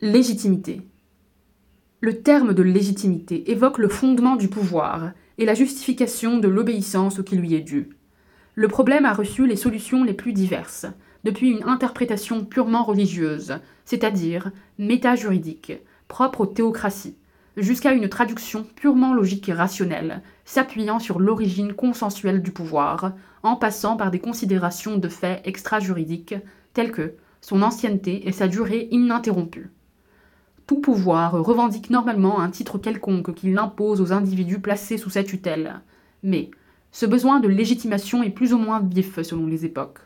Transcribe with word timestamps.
Légitimité. 0.00 0.82
Le 2.00 2.22
terme 2.22 2.54
de 2.54 2.62
légitimité 2.62 3.50
évoque 3.50 3.78
le 3.78 3.88
fondement 3.88 4.36
du 4.36 4.46
pouvoir 4.46 5.10
et 5.38 5.44
la 5.44 5.54
justification 5.54 6.38
de 6.38 6.46
l'obéissance 6.46 7.20
qui 7.24 7.34
lui 7.34 7.54
est 7.54 7.62
due. 7.62 7.88
Le 8.54 8.68
problème 8.68 9.04
a 9.04 9.12
reçu 9.12 9.44
les 9.48 9.56
solutions 9.56 10.04
les 10.04 10.12
plus 10.14 10.32
diverses, 10.32 10.86
depuis 11.24 11.50
une 11.50 11.64
interprétation 11.64 12.44
purement 12.44 12.84
religieuse, 12.84 13.58
c'est-à-dire 13.84 14.52
méta-juridique, 14.78 15.72
propre 16.06 16.42
aux 16.42 16.46
théocraties, 16.46 17.16
jusqu'à 17.56 17.92
une 17.92 18.08
traduction 18.08 18.64
purement 18.76 19.14
logique 19.14 19.48
et 19.48 19.52
rationnelle, 19.52 20.22
s'appuyant 20.44 21.00
sur 21.00 21.18
l'origine 21.18 21.72
consensuelle 21.72 22.40
du 22.40 22.52
pouvoir, 22.52 23.14
en 23.42 23.56
passant 23.56 23.96
par 23.96 24.12
des 24.12 24.20
considérations 24.20 24.96
de 24.96 25.08
faits 25.08 25.40
extra-juridiques 25.44 26.36
telles 26.72 26.92
que 26.92 27.14
son 27.40 27.62
ancienneté 27.62 28.28
et 28.28 28.32
sa 28.32 28.46
durée 28.46 28.86
ininterrompue. 28.92 29.72
Tout 30.68 30.82
pouvoir 30.82 31.32
revendique 31.32 31.88
normalement 31.88 32.40
un 32.40 32.50
titre 32.50 32.76
quelconque 32.76 33.32
qu'il 33.32 33.56
impose 33.56 34.02
aux 34.02 34.12
individus 34.12 34.60
placés 34.60 34.98
sous 34.98 35.08
sa 35.08 35.24
tutelle. 35.24 35.80
Mais 36.22 36.50
ce 36.92 37.06
besoin 37.06 37.40
de 37.40 37.48
légitimation 37.48 38.22
est 38.22 38.28
plus 38.28 38.52
ou 38.52 38.58
moins 38.58 38.80
vif 38.80 39.22
selon 39.22 39.46
les 39.46 39.64
époques. 39.64 40.00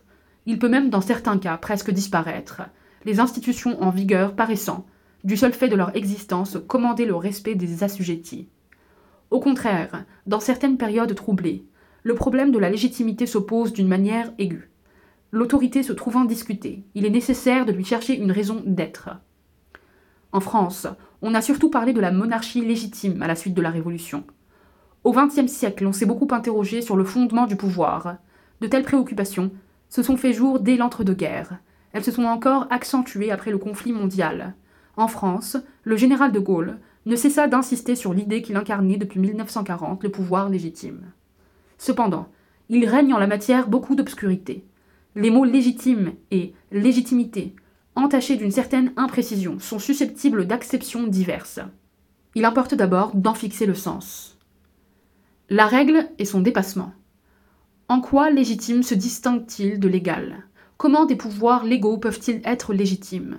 Il 0.46 0.60
peut 0.60 0.68
même 0.68 0.88
dans 0.88 1.00
certains 1.00 1.38
cas 1.38 1.56
presque 1.56 1.90
disparaître, 1.90 2.62
les 3.04 3.18
institutions 3.18 3.82
en 3.82 3.90
vigueur 3.90 4.36
paraissant, 4.36 4.86
du 5.24 5.36
seul 5.36 5.52
fait 5.52 5.68
de 5.68 5.74
leur 5.74 5.96
existence, 5.96 6.56
commander 6.68 7.06
le 7.06 7.16
respect 7.16 7.56
des 7.56 7.82
assujettis. 7.82 8.48
Au 9.32 9.40
contraire, 9.40 10.04
dans 10.28 10.38
certaines 10.38 10.76
périodes 10.76 11.16
troublées, 11.16 11.66
le 12.04 12.14
problème 12.14 12.52
de 12.52 12.58
la 12.60 12.70
légitimité 12.70 13.26
s'oppose 13.26 13.72
d'une 13.72 13.88
manière 13.88 14.32
aiguë. 14.38 14.70
L'autorité 15.32 15.82
se 15.82 15.92
trouvant 15.92 16.24
discutée, 16.24 16.84
il 16.94 17.04
est 17.04 17.10
nécessaire 17.10 17.66
de 17.66 17.72
lui 17.72 17.84
chercher 17.84 18.16
une 18.16 18.30
raison 18.30 18.62
d'être. 18.64 19.10
En 20.32 20.40
France, 20.40 20.86
on 21.20 21.34
a 21.34 21.42
surtout 21.42 21.68
parlé 21.68 21.92
de 21.92 22.00
la 22.00 22.10
monarchie 22.10 22.64
légitime 22.64 23.22
à 23.22 23.26
la 23.26 23.36
suite 23.36 23.54
de 23.54 23.60
la 23.60 23.70
Révolution. 23.70 24.24
Au 25.04 25.12
XXe 25.12 25.46
siècle, 25.46 25.86
on 25.86 25.92
s'est 25.92 26.06
beaucoup 26.06 26.28
interrogé 26.32 26.80
sur 26.80 26.96
le 26.96 27.04
fondement 27.04 27.46
du 27.46 27.56
pouvoir. 27.56 28.16
De 28.60 28.66
telles 28.66 28.84
préoccupations 28.84 29.50
se 29.90 30.02
sont 30.02 30.16
fait 30.16 30.32
jour 30.32 30.60
dès 30.60 30.76
l'entre-deux-guerres. 30.76 31.58
Elles 31.92 32.04
se 32.04 32.12
sont 32.12 32.24
encore 32.24 32.66
accentuées 32.70 33.30
après 33.30 33.50
le 33.50 33.58
conflit 33.58 33.92
mondial. 33.92 34.54
En 34.96 35.06
France, 35.06 35.58
le 35.84 35.96
général 35.96 36.32
de 36.32 36.38
Gaulle 36.38 36.78
ne 37.04 37.16
cessa 37.16 37.46
d'insister 37.46 37.94
sur 37.94 38.14
l'idée 38.14 38.40
qu'il 38.40 38.56
incarnait 38.56 38.96
depuis 38.96 39.20
1940 39.20 40.02
le 40.02 40.10
pouvoir 40.10 40.48
légitime. 40.48 41.12
Cependant, 41.76 42.28
il 42.70 42.88
règne 42.88 43.12
en 43.12 43.18
la 43.18 43.26
matière 43.26 43.68
beaucoup 43.68 43.96
d'obscurité. 43.96 44.64
Les 45.14 45.30
mots 45.30 45.44
légitime 45.44 46.12
et 46.30 46.54
légitimité 46.70 47.54
entachés 47.94 48.36
d'une 48.36 48.50
certaine 48.50 48.92
imprécision, 48.96 49.58
sont 49.58 49.78
susceptibles 49.78 50.46
d'acceptions 50.46 51.06
diverses. 51.06 51.60
Il 52.34 52.44
importe 52.44 52.74
d'abord 52.74 53.12
d'en 53.14 53.34
fixer 53.34 53.66
le 53.66 53.74
sens. 53.74 54.38
La 55.50 55.66
règle 55.66 56.08
et 56.18 56.24
son 56.24 56.40
dépassement. 56.40 56.92
En 57.88 58.00
quoi 58.00 58.30
légitime 58.30 58.82
se 58.82 58.94
distingue-t-il 58.94 59.78
de 59.78 59.88
légal? 59.88 60.44
Comment 60.78 61.04
des 61.04 61.16
pouvoirs 61.16 61.64
légaux 61.64 61.98
peuvent-ils 61.98 62.40
être 62.44 62.72
légitimes? 62.72 63.38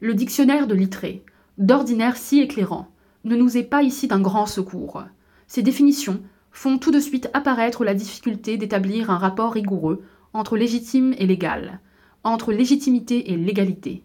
Le 0.00 0.12
dictionnaire 0.12 0.66
de 0.66 0.74
Littré, 0.74 1.24
d'ordinaire 1.56 2.16
si 2.16 2.40
éclairant, 2.40 2.88
ne 3.24 3.36
nous 3.36 3.56
est 3.56 3.64
pas 3.64 3.82
ici 3.82 4.06
d'un 4.06 4.20
grand 4.20 4.46
secours. 4.46 5.02
Ces 5.46 5.62
définitions 5.62 6.20
font 6.50 6.78
tout 6.78 6.90
de 6.90 7.00
suite 7.00 7.30
apparaître 7.32 7.84
la 7.84 7.94
difficulté 7.94 8.58
d'établir 8.58 9.10
un 9.10 9.18
rapport 9.18 9.54
rigoureux 9.54 10.04
entre 10.34 10.56
légitime 10.56 11.14
et 11.18 11.26
légal, 11.26 11.80
entre 12.24 12.52
légitimité 12.52 13.32
et 13.32 13.36
légalité. 13.36 14.02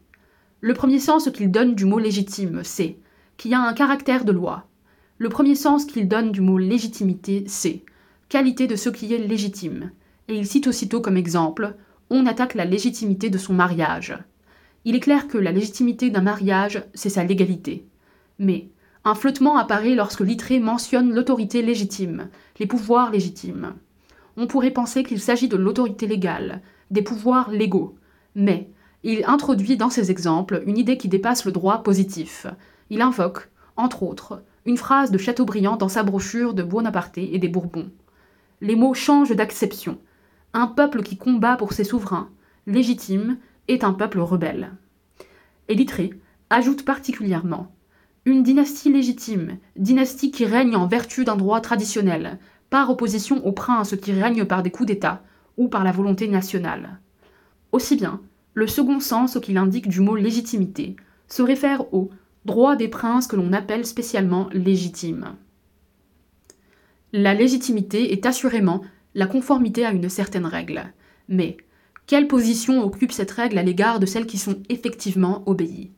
Le 0.62 0.74
premier 0.74 1.00
sens 1.00 1.30
qu'il 1.32 1.52
donne 1.52 1.74
du 1.74 1.86
mot 1.86 2.00
légitime, 2.00 2.62
c'est 2.64 2.98
qu'il 3.38 3.54
a 3.54 3.62
un 3.62 3.74
caractère 3.74 4.26
de 4.26 4.34
loi. 4.34 4.68
Le 5.18 5.30
premier 5.30 5.56
sens 5.56 5.86
qu'il 5.86 6.08
donne 6.08 6.32
du 6.32 6.42
mot 6.42 6.58
légitimité, 6.58 7.46
c'est 7.48 7.84
qualité 8.28 8.68
de 8.68 8.76
ce 8.76 8.90
qui 8.90 9.14
est 9.14 9.18
légitime. 9.18 9.92
Et 10.28 10.36
il 10.36 10.46
cite 10.46 10.68
aussitôt 10.68 11.02
comme 11.02 11.18
exemple 11.18 11.76
on 12.10 12.26
attaque 12.26 12.56
la 12.56 12.66
légitimité 12.66 13.30
de 13.30 13.38
son 13.38 13.54
mariage. 13.54 14.18
Il 14.84 14.96
est 14.96 15.00
clair 15.00 15.28
que 15.28 15.38
la 15.38 15.52
légitimité 15.52 16.10
d'un 16.10 16.22
mariage, 16.22 16.84
c'est 16.94 17.10
sa 17.10 17.24
légalité. 17.24 17.86
Mais 18.40 18.70
un 19.06 19.14
flottement 19.14 19.58
apparaît 19.58 19.94
lorsque 19.94 20.22
Littré 20.22 20.60
mentionne 20.60 21.14
l'autorité 21.14 21.62
légitime, 21.62 22.30
les 22.60 22.66
pouvoirs 22.66 23.12
légitimes. 23.12 23.76
On 24.38 24.48
pourrait 24.48 24.72
penser 24.72 25.04
qu'il 25.04 25.20
s'agit 25.20 25.48
de 25.48 25.58
l'autorité 25.58 26.08
légale, 26.08 26.62
des 26.92 27.02
pouvoirs 27.02 27.52
légaux, 27.52 27.96
mais 28.36 28.70
il 29.04 29.24
introduit 29.26 29.78
dans 29.78 29.90
ses 29.90 30.12
exemples 30.12 30.64
une 30.66 30.78
idée 30.78 30.98
qui 30.98 31.08
dépasse 31.08 31.46
le 31.46 31.52
droit 31.52 31.84
positif. 31.84 32.48
Il 32.90 33.02
invoque, 33.02 33.50
entre 33.78 34.04
autres, 34.04 34.44
une 34.66 34.78
phrase 34.78 35.12
de 35.12 35.18
Chateaubriand 35.18 35.78
dans 35.78 35.90
sa 35.90 36.04
brochure 36.04 36.54
de 36.54 36.64
Bonaparte 36.64 37.18
et 37.18 37.38
des 37.40 37.48
Bourbons. 37.48 37.90
Les 38.62 38.76
mots 38.76 38.94
changent 38.94 39.36
d'acception. 39.36 39.98
Un 40.54 40.68
peuple 40.68 41.04
qui 41.04 41.18
combat 41.18 41.56
pour 41.56 41.74
ses 41.74 41.84
souverains, 41.84 42.30
légitime, 42.68 43.38
est 43.68 43.84
un 43.84 43.94
peuple 43.94 44.20
rebelle. 44.20 44.72
Et 45.70 45.78
ajoute 46.50 46.84
particulièrement 46.84 47.72
une 48.26 48.44
dynastie 48.44 48.92
légitime, 48.92 49.58
dynastie 49.76 50.32
qui 50.32 50.46
règne 50.46 50.76
en 50.76 50.88
vertu 50.88 51.24
d'un 51.24 51.36
droit 51.36 51.62
traditionnel, 51.62 52.38
par 52.70 52.90
opposition 52.90 53.46
aux 53.46 53.52
princes 53.52 53.96
qui 53.96 54.12
règnent 54.12 54.46
par 54.46 54.62
des 54.62 54.72
coups 54.72 54.88
d'État 54.88 55.24
ou 55.58 55.68
par 55.68 55.84
la 55.84 55.92
volonté 55.92 56.28
nationale. 56.28 57.00
Aussi 57.72 57.96
bien, 57.96 58.22
le 58.54 58.68
second 58.68 59.00
sens 59.00 59.38
qu'il 59.42 59.58
indique 59.58 59.88
du 59.88 60.02
mot 60.02 60.16
légitimité 60.16 60.96
se 61.28 61.42
réfère 61.42 61.94
au 61.94 62.10
droit 62.46 62.76
des 62.76 62.88
princes 62.88 63.28
que 63.28 63.36
l'on 63.36 63.54
appelle 63.54 63.86
spécialement 63.86 64.50
légitime. 64.52 65.36
La 67.14 67.34
légitimité 67.34 68.14
est 68.14 68.26
assurément 68.26 68.82
la 69.16 69.28
conformité 69.28 69.86
à 69.86 69.92
une 69.92 70.10
certaine 70.10 70.46
règle. 70.46 70.94
Mais 71.28 71.58
quelle 72.08 72.28
position 72.28 72.84
occupe 72.84 73.12
cette 73.12 73.32
règle 73.32 73.58
à 73.58 73.64
l'égard 73.64 74.00
de 74.00 74.06
celles 74.06 74.26
qui 74.26 74.38
sont 74.38 74.62
effectivement 74.70 75.44
obéies? 75.46 75.92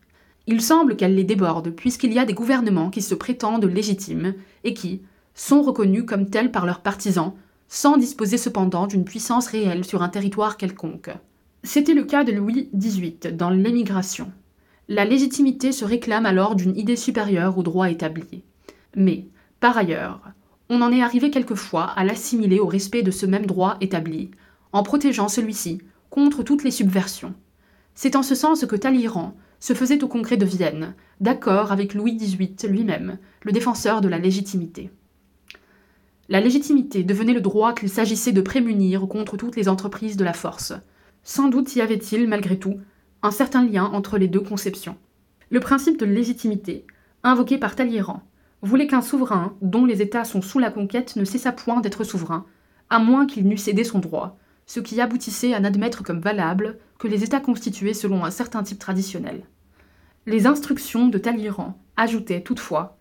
Il 0.47 0.61
semble 0.61 0.95
qu'elle 0.95 1.15
les 1.15 1.23
déborde, 1.23 1.69
puisqu'il 1.69 2.13
y 2.13 2.19
a 2.19 2.25
des 2.25 2.33
gouvernements 2.33 2.89
qui 2.89 3.01
se 3.01 3.15
prétendent 3.15 3.65
légitimes 3.65 4.33
et 4.63 4.73
qui 4.73 5.01
sont 5.33 5.61
reconnus 5.61 6.03
comme 6.05 6.29
tels 6.29 6.51
par 6.51 6.65
leurs 6.65 6.81
partisans, 6.81 7.33
sans 7.67 7.97
disposer 7.97 8.37
cependant 8.37 8.87
d'une 8.87 9.05
puissance 9.05 9.47
réelle 9.47 9.85
sur 9.85 10.01
un 10.01 10.09
territoire 10.09 10.57
quelconque. 10.57 11.11
C'était 11.63 11.93
le 11.93 12.05
cas 12.05 12.23
de 12.23 12.31
Louis 12.31 12.69
XVIII 12.75 13.33
dans 13.33 13.51
l'émigration. 13.51 14.31
La 14.87 15.05
légitimité 15.05 15.71
se 15.71 15.85
réclame 15.85 16.25
alors 16.25 16.55
d'une 16.55 16.75
idée 16.75 16.95
supérieure 16.95 17.55
au 17.57 17.61
droit 17.61 17.91
établi. 17.91 18.43
Mais, 18.95 19.27
par 19.59 19.77
ailleurs, 19.77 20.21
on 20.69 20.81
en 20.81 20.91
est 20.91 21.03
arrivé 21.03 21.29
quelquefois 21.29 21.83
à 21.83 22.03
l'assimiler 22.03 22.59
au 22.59 22.65
respect 22.65 23.03
de 23.03 23.11
ce 23.11 23.27
même 23.27 23.45
droit 23.45 23.77
établi, 23.79 24.31
en 24.73 24.81
protégeant 24.81 25.27
celui-ci 25.27 25.81
contre 26.09 26.41
toutes 26.41 26.63
les 26.63 26.71
subversions. 26.71 27.35
C'est 27.93 28.15
en 28.15 28.23
ce 28.23 28.33
sens 28.33 28.65
que 28.65 28.75
Talleyrand 28.75 29.35
se 29.59 29.73
faisait 29.73 30.03
au 30.03 30.07
Congrès 30.07 30.37
de 30.37 30.45
Vienne, 30.45 30.95
d'accord 31.19 31.71
avec 31.71 31.93
Louis 31.93 32.15
XVIII 32.15 32.55
lui-même, 32.67 33.19
le 33.43 33.51
défenseur 33.51 34.01
de 34.01 34.07
la 34.07 34.17
légitimité. 34.17 34.89
La 36.27 36.41
légitimité 36.41 37.03
devenait 37.03 37.33
le 37.33 37.41
droit 37.41 37.73
qu'il 37.73 37.89
s'agissait 37.89 38.31
de 38.31 38.41
prémunir 38.41 39.07
contre 39.07 39.37
toutes 39.37 39.55
les 39.55 39.69
entreprises 39.69 40.17
de 40.17 40.23
la 40.23 40.33
force, 40.33 40.73
sans 41.23 41.47
doute 41.49 41.75
y 41.75 41.81
avait-il, 41.81 42.27
malgré 42.27 42.57
tout, 42.57 42.79
un 43.23 43.31
certain 43.31 43.65
lien 43.65 43.85
entre 43.85 44.17
les 44.17 44.27
deux 44.27 44.39
conceptions. 44.39 44.97
Le 45.49 45.59
principe 45.59 45.99
de 45.99 46.05
légitimité, 46.05 46.85
invoqué 47.23 47.57
par 47.57 47.75
Talleyrand, 47.75 48.23
voulait 48.61 48.87
qu'un 48.87 49.01
souverain, 49.01 49.55
dont 49.61 49.85
les 49.85 50.01
États 50.01 50.23
sont 50.23 50.41
sous 50.41 50.59
la 50.59 50.71
conquête, 50.71 51.15
ne 51.15 51.25
cessât 51.25 51.51
point 51.51 51.81
d'être 51.81 52.03
souverain, 52.03 52.45
à 52.89 52.99
moins 52.99 53.25
qu'il 53.25 53.47
n'eût 53.47 53.57
cédé 53.57 53.83
son 53.83 53.99
droit, 53.99 54.37
ce 54.65 54.79
qui 54.79 55.01
aboutissait 55.01 55.53
à 55.53 55.59
n'admettre 55.59 56.03
comme 56.03 56.19
valable 56.19 56.77
que 56.97 57.07
les 57.07 57.23
États 57.23 57.39
constitués 57.39 57.93
selon 57.93 58.23
un 58.23 58.31
certain 58.31 58.63
type 58.63 58.79
traditionnel. 58.79 59.43
Les 60.25 60.45
instructions 60.45 61.07
de 61.07 61.17
Talleyrand 61.17 61.79
ajoutaient 61.97 62.41
toutefois 62.41 62.97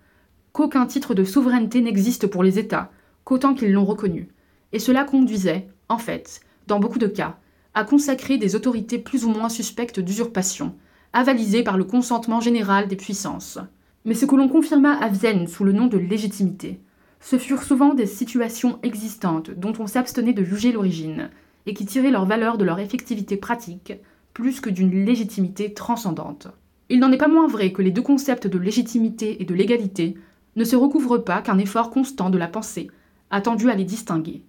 qu'aucun 0.52 0.86
titre 0.86 1.14
de 1.14 1.24
souveraineté 1.24 1.80
n'existe 1.80 2.26
pour 2.26 2.42
les 2.42 2.58
États 2.58 2.90
qu'autant 3.24 3.54
qu'ils 3.54 3.72
l'ont 3.72 3.84
reconnu, 3.84 4.28
et 4.72 4.78
cela 4.78 5.04
conduisait, 5.04 5.68
en 5.88 5.98
fait, 5.98 6.40
dans 6.66 6.80
beaucoup 6.80 6.98
de 6.98 7.06
cas, 7.06 7.38
à 7.74 7.84
consacrer 7.84 8.38
des 8.38 8.56
autorités 8.56 8.98
plus 8.98 9.24
ou 9.24 9.30
moins 9.30 9.48
suspectes 9.48 10.00
d'usurpation, 10.00 10.74
avalisées 11.12 11.62
par 11.62 11.76
le 11.76 11.84
consentement 11.84 12.40
général 12.40 12.88
des 12.88 12.96
puissances. 12.96 13.58
Mais 14.04 14.14
ce 14.14 14.26
que 14.26 14.36
l'on 14.36 14.48
confirma 14.48 14.94
à 14.94 15.08
Vienne 15.08 15.46
sous 15.46 15.64
le 15.64 15.72
nom 15.72 15.86
de 15.86 15.98
légitimité, 15.98 16.80
ce 17.20 17.38
furent 17.38 17.62
souvent 17.62 17.94
des 17.94 18.06
situations 18.06 18.78
existantes 18.82 19.50
dont 19.50 19.74
on 19.78 19.86
s'abstenait 19.86 20.32
de 20.32 20.44
juger 20.44 20.72
l'origine, 20.72 21.30
et 21.66 21.74
qui 21.74 21.84
tiraient 21.84 22.10
leur 22.10 22.24
valeur 22.24 22.56
de 22.56 22.64
leur 22.64 22.78
effectivité 22.78 23.36
pratique, 23.36 23.92
plus 24.32 24.60
que 24.60 24.70
d'une 24.70 25.04
légitimité 25.04 25.74
transcendante. 25.74 26.48
Il 26.88 26.98
n'en 26.98 27.12
est 27.12 27.18
pas 27.18 27.28
moins 27.28 27.46
vrai 27.46 27.72
que 27.72 27.82
les 27.82 27.90
deux 27.90 28.02
concepts 28.02 28.46
de 28.46 28.58
légitimité 28.58 29.42
et 29.42 29.44
de 29.44 29.54
légalité 29.54 30.16
ne 30.56 30.64
se 30.64 30.76
recouvrent 30.76 31.18
pas 31.18 31.42
qu'un 31.42 31.58
effort 31.58 31.90
constant 31.90 32.30
de 32.30 32.38
la 32.38 32.48
pensée, 32.48 32.90
attendu 33.30 33.70
à 33.70 33.74
les 33.74 33.84
distinguer. 33.84 34.42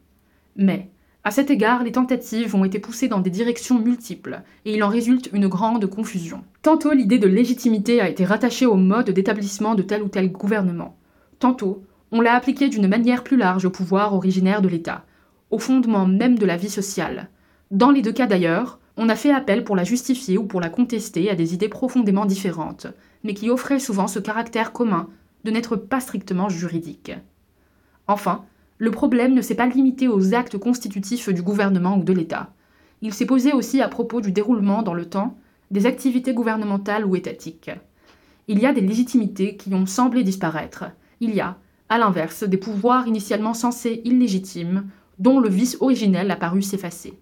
Mais 0.56 0.90
À 1.24 1.30
cet 1.30 1.52
égard, 1.52 1.84
les 1.84 1.92
tentatives 1.92 2.56
ont 2.56 2.64
été 2.64 2.80
poussées 2.80 3.08
dans 3.08 3.20
des 3.20 3.30
directions 3.30 3.78
multiples, 3.78 4.42
et 4.66 4.74
il 4.74 4.84
en 4.84 4.90
résulte 4.90 5.30
une 5.34 5.48
grande 5.48 5.86
confusion. 5.86 6.44
Tantôt 6.64 6.94
l'idée 6.94 7.20
de 7.20 7.28
légitimité 7.28 8.02
a 8.02 8.10
été 8.10 8.26
rattachée 8.26 8.66
au 8.66 8.76
mode 8.76 9.12
d'établissement 9.12 9.76
de 9.76 9.84
tel 9.84 10.02
ou 10.02 10.08
tel 10.08 10.32
gouvernement. 10.32 10.98
Tantôt, 11.38 11.84
on 12.12 12.22
l'a 12.22 12.34
appliquée 12.34 12.70
d'une 12.70 12.88
manière 12.88 13.24
plus 13.24 13.38
large 13.38 13.66
au 13.66 13.70
pouvoir 13.70 14.16
originaire 14.16 14.64
de 14.64 14.68
l'État, 14.68 15.06
au 15.52 15.60
fondement 15.60 16.08
même 16.08 16.40
de 16.40 16.46
la 16.46 16.58
vie 16.58 16.70
sociale. 16.70 17.30
Dans 17.70 17.92
les 17.92 18.02
deux 18.02 18.12
cas 18.12 18.26
d'ailleurs, 18.26 18.80
on 18.98 19.08
a 19.08 19.16
fait 19.16 19.32
appel 19.32 19.64
pour 19.64 19.76
la 19.76 19.84
justifier 19.84 20.40
ou 20.40 20.46
pour 20.46 20.60
la 20.60 20.70
contester 20.70 21.30
à 21.30 21.36
des 21.36 21.54
idées 21.54 21.70
profondément 21.70 22.26
différentes, 22.26 22.88
mais 23.24 23.36
qui 23.36 23.50
offraient 23.52 23.80
souvent 23.80 24.08
ce 24.08 24.20
caractère 24.20 24.74
commun 24.74 25.08
de 25.44 25.52
n'être 25.52 25.76
pas 25.76 26.00
strictement 26.00 26.50
juridique. 26.50 27.12
Enfin, 28.08 28.44
le 28.82 28.90
problème 28.90 29.36
ne 29.36 29.44
s'est 29.44 29.54
pas 29.54 29.68
limité 29.68 30.08
aux 30.08 30.34
actes 30.34 30.58
constitutifs 30.58 31.30
du 31.30 31.44
gouvernement 31.44 32.00
ou 32.00 32.04
de 32.04 32.14
l'État. 32.14 32.52
Il 33.04 33.14
s'est 33.14 33.28
posé 33.28 33.54
aussi 33.54 33.80
à 33.80 33.88
propos 33.88 34.22
du 34.22 34.32
déroulement 34.32 34.82
dans 34.82 34.96
le 34.96 35.06
temps 35.06 35.38
des 35.70 35.86
activités 35.86 36.34
gouvernementales 36.34 37.06
ou 37.06 37.16
étatiques. 37.16 37.70
Il 38.48 38.58
y 38.58 38.66
a 38.66 38.74
des 38.74 38.82
légitimités 38.82 39.56
qui 39.56 39.72
ont 39.76 39.86
semblé 39.86 40.24
disparaître. 40.24 40.86
Il 41.20 41.36
y 41.36 41.42
a, 41.42 41.60
à 41.90 42.00
l'inverse, 42.00 42.42
des 42.42 42.58
pouvoirs 42.58 43.08
initialement 43.08 43.54
censés 43.54 44.02
illégitimes, 44.04 44.90
dont 45.20 45.40
le 45.40 45.50
vice 45.50 45.78
originel 45.80 46.32
a 46.32 46.36
paru 46.36 46.64
s'effacer. 46.64 47.14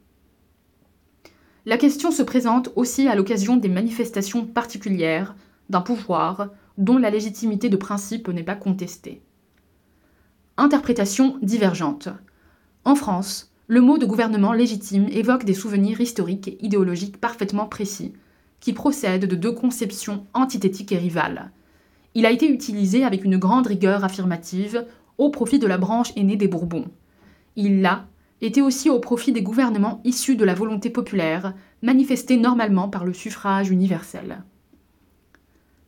La 1.65 1.75
question 1.75 2.11
se 2.11 2.23
présente 2.23 2.71
aussi 2.77 3.09
à 3.09 3.15
l'occasion 3.15 3.57
des 3.57 3.67
manifestations 3.67 4.45
particulières 4.45 5.35
d'un 5.69 5.81
pouvoir 5.81 6.51
dont 6.77 6.97
la 6.97 7.09
légitimité 7.09 7.67
de 7.67 7.75
principe 7.75 8.29
n'est 8.29 8.43
pas 8.43 8.55
contestée. 8.55 9.21
Interprétation 10.61 11.37
divergente. 11.41 12.09
En 12.83 12.93
France, 12.93 13.49
le 13.67 13.79
mot 13.79 13.97
de 13.97 14.05
gouvernement 14.05 14.51
légitime 14.51 15.07
évoque 15.07 15.45
des 15.45 15.53
souvenirs 15.53 16.01
historiques 16.01 16.49
et 16.49 16.57
idéologiques 16.59 17.15
parfaitement 17.15 17.65
précis, 17.65 18.11
qui 18.59 18.73
procèdent 18.73 19.23
de 19.23 19.37
deux 19.37 19.53
conceptions 19.53 20.25
antithétiques 20.33 20.91
et 20.91 20.97
rivales. 20.97 21.51
Il 22.13 22.25
a 22.25 22.31
été 22.31 22.51
utilisé 22.51 23.05
avec 23.05 23.23
une 23.23 23.37
grande 23.37 23.67
rigueur 23.67 24.03
affirmative 24.03 24.85
au 25.17 25.29
profit 25.29 25.59
de 25.59 25.67
la 25.67 25.77
branche 25.77 26.11
aînée 26.17 26.35
des 26.35 26.49
Bourbons. 26.49 26.89
Il 27.55 27.81
l'a 27.81 28.07
été 28.41 28.61
aussi 28.61 28.89
au 28.89 28.99
profit 28.99 29.31
des 29.31 29.41
gouvernements 29.41 30.01
issus 30.03 30.35
de 30.35 30.43
la 30.43 30.55
volonté 30.55 30.89
populaire, 30.89 31.53
manifestée 31.81 32.35
normalement 32.35 32.89
par 32.89 33.05
le 33.05 33.13
suffrage 33.13 33.69
universel. 33.69 34.43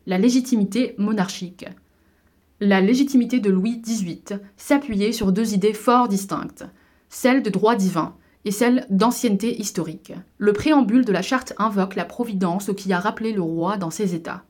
La 0.06 0.16
légitimité 0.16 0.94
monarchique 0.96 1.66
la 2.62 2.80
légitimité 2.80 3.40
de 3.40 3.50
Louis 3.50 3.80
XVIII 3.80 4.38
s'appuyait 4.56 5.10
sur 5.10 5.32
deux 5.32 5.52
idées 5.52 5.72
fort 5.72 6.06
distinctes, 6.06 6.64
celle 7.08 7.42
de 7.42 7.50
droit 7.50 7.74
divin 7.74 8.14
et 8.44 8.52
celle 8.52 8.86
d'ancienneté 8.88 9.60
historique. 9.60 10.12
Le 10.38 10.52
préambule 10.52 11.04
de 11.04 11.10
la 11.10 11.22
charte 11.22 11.54
invoque 11.58 11.96
la 11.96 12.04
providence 12.04 12.70
qui 12.76 12.92
a 12.92 13.00
rappelé 13.00 13.32
le 13.32 13.42
roi 13.42 13.78
dans 13.78 13.90
ses 13.90 14.14
états. 14.14 14.44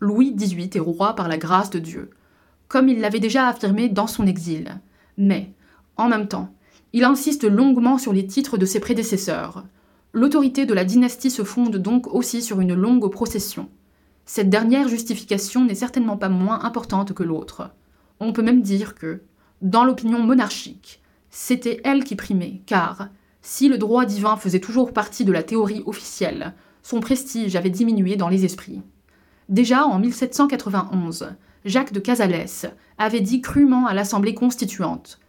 Louis 0.00 0.34
XVIII 0.34 0.70
est 0.74 0.80
roi 0.80 1.14
par 1.14 1.28
la 1.28 1.38
grâce 1.38 1.70
de 1.70 1.78
Dieu, 1.78 2.10
comme 2.66 2.88
il 2.88 3.00
l'avait 3.00 3.20
déjà 3.20 3.46
affirmé 3.46 3.88
dans 3.88 4.08
son 4.08 4.26
exil. 4.26 4.80
Mais, 5.16 5.52
en 5.96 6.08
même 6.08 6.26
temps, 6.26 6.52
il 6.92 7.04
insiste 7.04 7.44
longuement 7.44 7.96
sur 7.96 8.12
les 8.12 8.26
titres 8.26 8.58
de 8.58 8.66
ses 8.66 8.80
prédécesseurs. 8.80 9.64
L'autorité 10.12 10.66
de 10.66 10.74
la 10.74 10.84
dynastie 10.84 11.30
se 11.30 11.44
fonde 11.44 11.76
donc 11.76 12.12
aussi 12.12 12.42
sur 12.42 12.60
une 12.60 12.74
longue 12.74 13.08
procession. 13.08 13.68
Cette 14.28 14.50
dernière 14.50 14.88
justification 14.88 15.64
n'est 15.64 15.76
certainement 15.76 16.16
pas 16.16 16.28
moins 16.28 16.64
importante 16.64 17.12
que 17.12 17.22
l'autre. 17.22 17.70
On 18.18 18.32
peut 18.32 18.42
même 18.42 18.60
dire 18.60 18.96
que, 18.96 19.22
dans 19.62 19.84
l'opinion 19.84 20.18
monarchique, 20.18 21.00
c'était 21.30 21.80
elle 21.84 22.02
qui 22.02 22.16
primait, 22.16 22.60
car, 22.66 23.08
si 23.40 23.68
le 23.68 23.78
droit 23.78 24.04
divin 24.04 24.36
faisait 24.36 24.58
toujours 24.58 24.92
partie 24.92 25.24
de 25.24 25.30
la 25.30 25.44
théorie 25.44 25.84
officielle, 25.86 26.54
son 26.82 26.98
prestige 26.98 27.54
avait 27.54 27.70
diminué 27.70 28.16
dans 28.16 28.28
les 28.28 28.44
esprits. 28.44 28.82
Déjà 29.48 29.86
en 29.86 30.00
1791, 30.00 31.28
Jacques 31.64 31.92
de 31.92 32.00
Casalès 32.00 32.66
avait 32.98 33.20
dit 33.20 33.40
crûment 33.40 33.86
à 33.86 33.94
l'Assemblée 33.94 34.34
constituante 34.34 35.20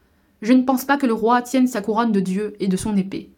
Je 0.41 0.53
ne 0.53 0.63
pense 0.63 0.85
pas 0.85 0.97
que 0.97 1.05
le 1.05 1.13
roi 1.13 1.43
tienne 1.43 1.67
sa 1.67 1.81
couronne 1.81 2.11
de 2.11 2.19
Dieu 2.19 2.55
et 2.59 2.67
de 2.67 2.77
son 2.77 2.97
épée. 2.97 3.29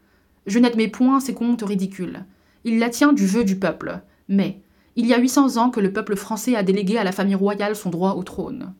Je 0.47 0.59
n'admets 0.59 0.87
point 0.87 1.19
ces 1.19 1.33
contes 1.33 1.63
ridicules. 1.63 2.23
Il 2.63 2.79
la 2.79 2.89
tient 2.89 3.11
du 3.11 3.25
vœu 3.25 3.43
du 3.43 3.57
peuple, 3.57 3.99
mais 4.29 4.61
il 4.95 5.05
y 5.05 5.13
a 5.13 5.19
800 5.19 5.57
ans 5.57 5.69
que 5.69 5.79
le 5.79 5.93
peuple 5.93 6.15
français 6.15 6.55
a 6.55 6.63
délégué 6.63 6.97
à 6.97 7.03
la 7.03 7.11
famille 7.11 7.35
royale 7.35 7.75
son 7.75 7.89
droit 7.89 8.13
au 8.13 8.23
trône. 8.23 8.73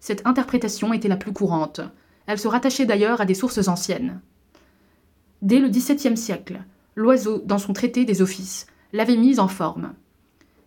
Cette 0.00 0.26
interprétation 0.26 0.92
était 0.92 1.08
la 1.08 1.16
plus 1.16 1.32
courante. 1.32 1.80
Elle 2.26 2.38
se 2.38 2.48
rattachait 2.48 2.86
d'ailleurs 2.86 3.20
à 3.20 3.24
des 3.24 3.34
sources 3.34 3.68
anciennes. 3.68 4.20
Dès 5.42 5.58
le 5.58 5.68
XVIIe 5.68 6.16
siècle, 6.16 6.62
Loiseau, 6.94 7.38
dans 7.44 7.58
son 7.58 7.72
traité 7.72 8.04
des 8.04 8.22
offices, 8.22 8.66
l'avait 8.92 9.16
mise 9.16 9.40
en 9.40 9.48
forme. 9.48 9.94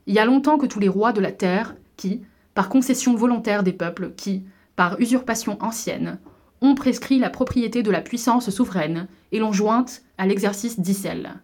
Il 0.07 0.13
y 0.13 0.19
a 0.19 0.25
longtemps 0.25 0.57
que 0.57 0.65
tous 0.65 0.79
les 0.79 0.89
rois 0.89 1.13
de 1.13 1.21
la 1.21 1.31
terre, 1.31 1.75
qui, 1.97 2.21
par 2.53 2.69
concession 2.69 3.15
volontaire 3.15 3.63
des 3.63 3.73
peuples, 3.73 4.13
qui, 4.15 4.43
par 4.75 4.99
usurpation 4.99 5.57
ancienne, 5.61 6.19
ont 6.61 6.75
prescrit 6.75 7.19
la 7.19 7.29
propriété 7.29 7.83
de 7.83 7.91
la 7.91 8.01
puissance 8.01 8.49
souveraine 8.49 9.07
et 9.31 9.39
l'ont 9.39 9.51
jointe 9.51 10.03
à 10.17 10.25
l'exercice 10.25 10.79
d'Issel 10.79 11.41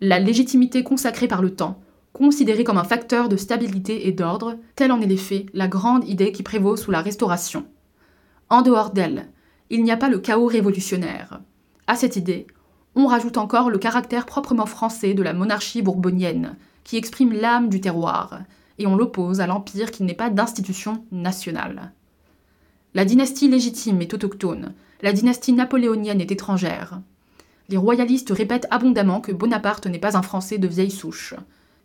la 0.00 0.18
légitimité 0.18 0.82
consacrée 0.82 1.28
par 1.28 1.42
le 1.42 1.54
temps, 1.54 1.80
considérée 2.12 2.64
comme 2.64 2.78
un 2.78 2.84
facteur 2.84 3.28
de 3.28 3.36
stabilité 3.36 4.08
et 4.08 4.12
d'ordre, 4.12 4.56
telle 4.74 4.92
en 4.92 5.00
est 5.00 5.06
l'effet 5.06 5.46
la 5.54 5.68
grande 5.68 6.06
idée 6.08 6.32
qui 6.32 6.42
prévaut 6.42 6.76
sous 6.76 6.90
la 6.90 7.00
Restauration. 7.00 7.66
En 8.50 8.62
dehors 8.62 8.90
d'elle, 8.90 9.28
il 9.70 9.82
n'y 9.82 9.90
a 9.90 9.96
pas 9.96 10.08
le 10.08 10.18
chaos 10.18 10.46
révolutionnaire. 10.46 11.40
À 11.86 11.96
cette 11.96 12.16
idée, 12.16 12.46
on 12.94 13.06
rajoute 13.06 13.36
encore 13.36 13.70
le 13.70 13.78
caractère 13.78 14.26
proprement 14.26 14.66
français 14.66 15.14
de 15.14 15.22
la 15.22 15.32
monarchie 15.32 15.82
bourbonienne, 15.82 16.56
qui 16.84 16.96
exprime 16.96 17.32
l'âme 17.32 17.68
du 17.68 17.80
terroir, 17.80 18.40
et 18.78 18.86
on 18.86 18.96
l'oppose 18.96 19.40
à 19.40 19.46
l'empire 19.46 19.90
qui 19.90 20.02
n'est 20.02 20.14
pas 20.14 20.30
d'institution 20.30 21.04
nationale. 21.10 21.92
La 22.94 23.04
dynastie 23.04 23.48
légitime 23.48 24.00
est 24.00 24.14
autochtone, 24.14 24.72
la 25.02 25.12
dynastie 25.12 25.52
napoléonienne 25.52 26.20
est 26.20 26.32
étrangère 26.32 27.00
les 27.68 27.76
royalistes 27.76 28.30
répètent 28.30 28.68
abondamment 28.70 29.20
que 29.20 29.32
Bonaparte 29.32 29.86
n'est 29.86 29.98
pas 29.98 30.16
un 30.16 30.22
Français 30.22 30.58
de 30.58 30.68
vieille 30.68 30.90
souche. 30.90 31.34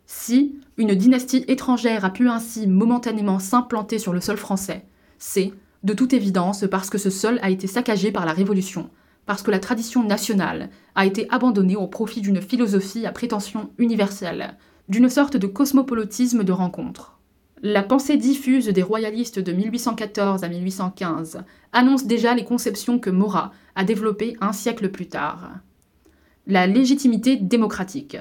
Si 0.06 0.56
une 0.76 0.94
dynastie 0.94 1.44
étrangère 1.48 2.04
a 2.04 2.10
pu 2.10 2.28
ainsi 2.28 2.66
momentanément 2.66 3.38
s'implanter 3.38 3.98
sur 3.98 4.12
le 4.12 4.20
sol 4.20 4.36
français, 4.36 4.84
c'est, 5.18 5.52
de 5.82 5.94
toute 5.94 6.12
évidence, 6.12 6.64
parce 6.70 6.90
que 6.90 6.98
ce 6.98 7.10
sol 7.10 7.38
a 7.42 7.50
été 7.50 7.66
saccagé 7.66 8.12
par 8.12 8.26
la 8.26 8.32
Révolution, 8.32 8.90
parce 9.26 9.42
que 9.42 9.50
la 9.50 9.58
tradition 9.58 10.04
nationale 10.04 10.70
a 10.94 11.06
été 11.06 11.26
abandonnée 11.30 11.76
au 11.76 11.86
profit 11.86 12.20
d'une 12.20 12.42
philosophie 12.42 13.06
à 13.06 13.12
prétention 13.12 13.70
universelle, 13.78 14.56
d'une 14.88 15.08
sorte 15.08 15.36
de 15.36 15.46
cosmopolitisme 15.46 16.44
de 16.44 16.52
rencontre. 16.52 17.18
La 17.64 17.84
pensée 17.84 18.16
diffuse 18.16 18.66
des 18.66 18.82
royalistes 18.82 19.38
de 19.38 19.52
1814 19.52 20.42
à 20.42 20.48
1815 20.48 21.44
annonce 21.72 22.06
déjà 22.06 22.34
les 22.34 22.44
conceptions 22.44 22.98
que 22.98 23.10
Marat 23.10 23.52
a 23.76 23.84
développées 23.84 24.36
un 24.40 24.52
siècle 24.52 24.90
plus 24.90 25.06
tard 25.06 25.60
la 26.46 26.66
légitimité 26.66 27.36
démocratique. 27.36 28.16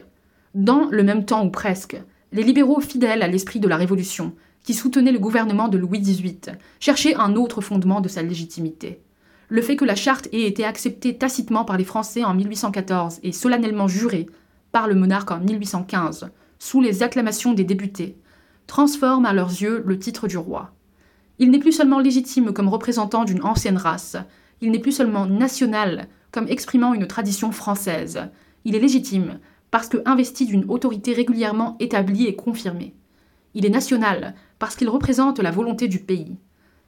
Dans 0.53 0.87
le 0.91 1.03
même 1.03 1.25
temps 1.25 1.45
ou 1.45 1.49
presque, 1.49 2.01
les 2.31 2.43
libéraux 2.43 2.79
fidèles 2.79 3.23
à 3.23 3.27
l'esprit 3.27 3.59
de 3.59 3.67
la 3.67 3.77
Révolution, 3.77 4.33
qui 4.63 4.73
soutenaient 4.73 5.11
le 5.11 5.19
gouvernement 5.19 5.67
de 5.67 5.77
Louis 5.77 5.99
XVIII, 5.99 6.39
cherchaient 6.79 7.15
un 7.15 7.35
autre 7.35 7.61
fondement 7.61 7.99
de 7.99 8.07
sa 8.07 8.21
légitimité. 8.21 9.01
Le 9.49 9.61
fait 9.61 9.75
que 9.75 9.85
la 9.85 9.95
charte 9.95 10.29
ait 10.31 10.43
été 10.43 10.63
acceptée 10.63 11.17
tacitement 11.17 11.65
par 11.65 11.77
les 11.77 11.83
Français 11.83 12.23
en 12.23 12.33
1814 12.33 13.19
et 13.23 13.31
solennellement 13.31 13.87
jurée 13.87 14.27
par 14.71 14.87
le 14.87 14.95
monarque 14.95 15.31
en 15.31 15.39
1815, 15.39 16.29
sous 16.59 16.79
les 16.79 17.03
acclamations 17.03 17.53
des 17.53 17.63
députés, 17.63 18.17
transforme 18.67 19.25
à 19.25 19.33
leurs 19.33 19.49
yeux 19.49 19.83
le 19.85 19.97
titre 19.97 20.27
du 20.27 20.37
roi. 20.37 20.71
Il 21.39 21.49
n'est 21.49 21.59
plus 21.59 21.71
seulement 21.71 21.99
légitime 21.99 22.53
comme 22.53 22.69
représentant 22.69 23.25
d'une 23.25 23.43
ancienne 23.43 23.77
race, 23.77 24.15
il 24.61 24.69
n'est 24.71 24.79
plus 24.79 24.91
seulement 24.91 25.25
national 25.25 26.07
comme 26.31 26.47
exprimant 26.47 26.93
une 26.93 27.07
tradition 27.07 27.51
française. 27.51 28.29
Il 28.65 28.75
est 28.75 28.79
légitime 28.79 29.39
parce 29.69 29.87
que 29.87 30.01
investi 30.05 30.45
d'une 30.45 30.65
autorité 30.69 31.13
régulièrement 31.13 31.77
établie 31.79 32.27
et 32.27 32.35
confirmée. 32.35 32.93
Il 33.53 33.65
est 33.65 33.69
national 33.69 34.35
parce 34.59 34.75
qu'il 34.75 34.89
représente 34.89 35.39
la 35.39 35.51
volonté 35.51 35.87
du 35.87 35.99
pays. 35.99 36.37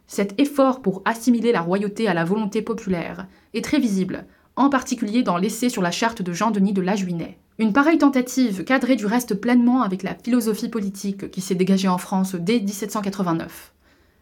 Cet 0.08 0.40
effort 0.40 0.82
pour 0.82 1.02
assimiler 1.06 1.52
la 1.52 1.62
royauté 1.62 2.08
à 2.08 2.14
la 2.14 2.26
volonté 2.26 2.62
populaire 2.62 3.28
est 3.54 3.64
très 3.64 3.80
visible, 3.80 4.26
en 4.56 4.70
particulier 4.70 5.24
dans 5.24 5.38
l'essai 5.38 5.70
sur 5.70 5.82
la 5.82 5.92
charte 5.92 6.22
de 6.22 6.34
Jean-Denis 6.34 6.74
de 6.74 6.82
Lajuinet. 6.82 7.38
Une 7.60 7.74
pareille 7.74 7.98
tentative 7.98 8.64
cadrait 8.64 8.96
du 8.96 9.06
reste 9.06 9.36
pleinement 9.36 9.82
avec 9.82 10.04
la 10.04 10.16
philosophie 10.16 10.70
politique 10.70 11.32
qui 11.32 11.42
s'est 11.42 11.56
dégagée 11.56 11.88
en 11.88 11.98
France 11.98 12.36
dès 12.36 12.60
1789. 12.60 13.74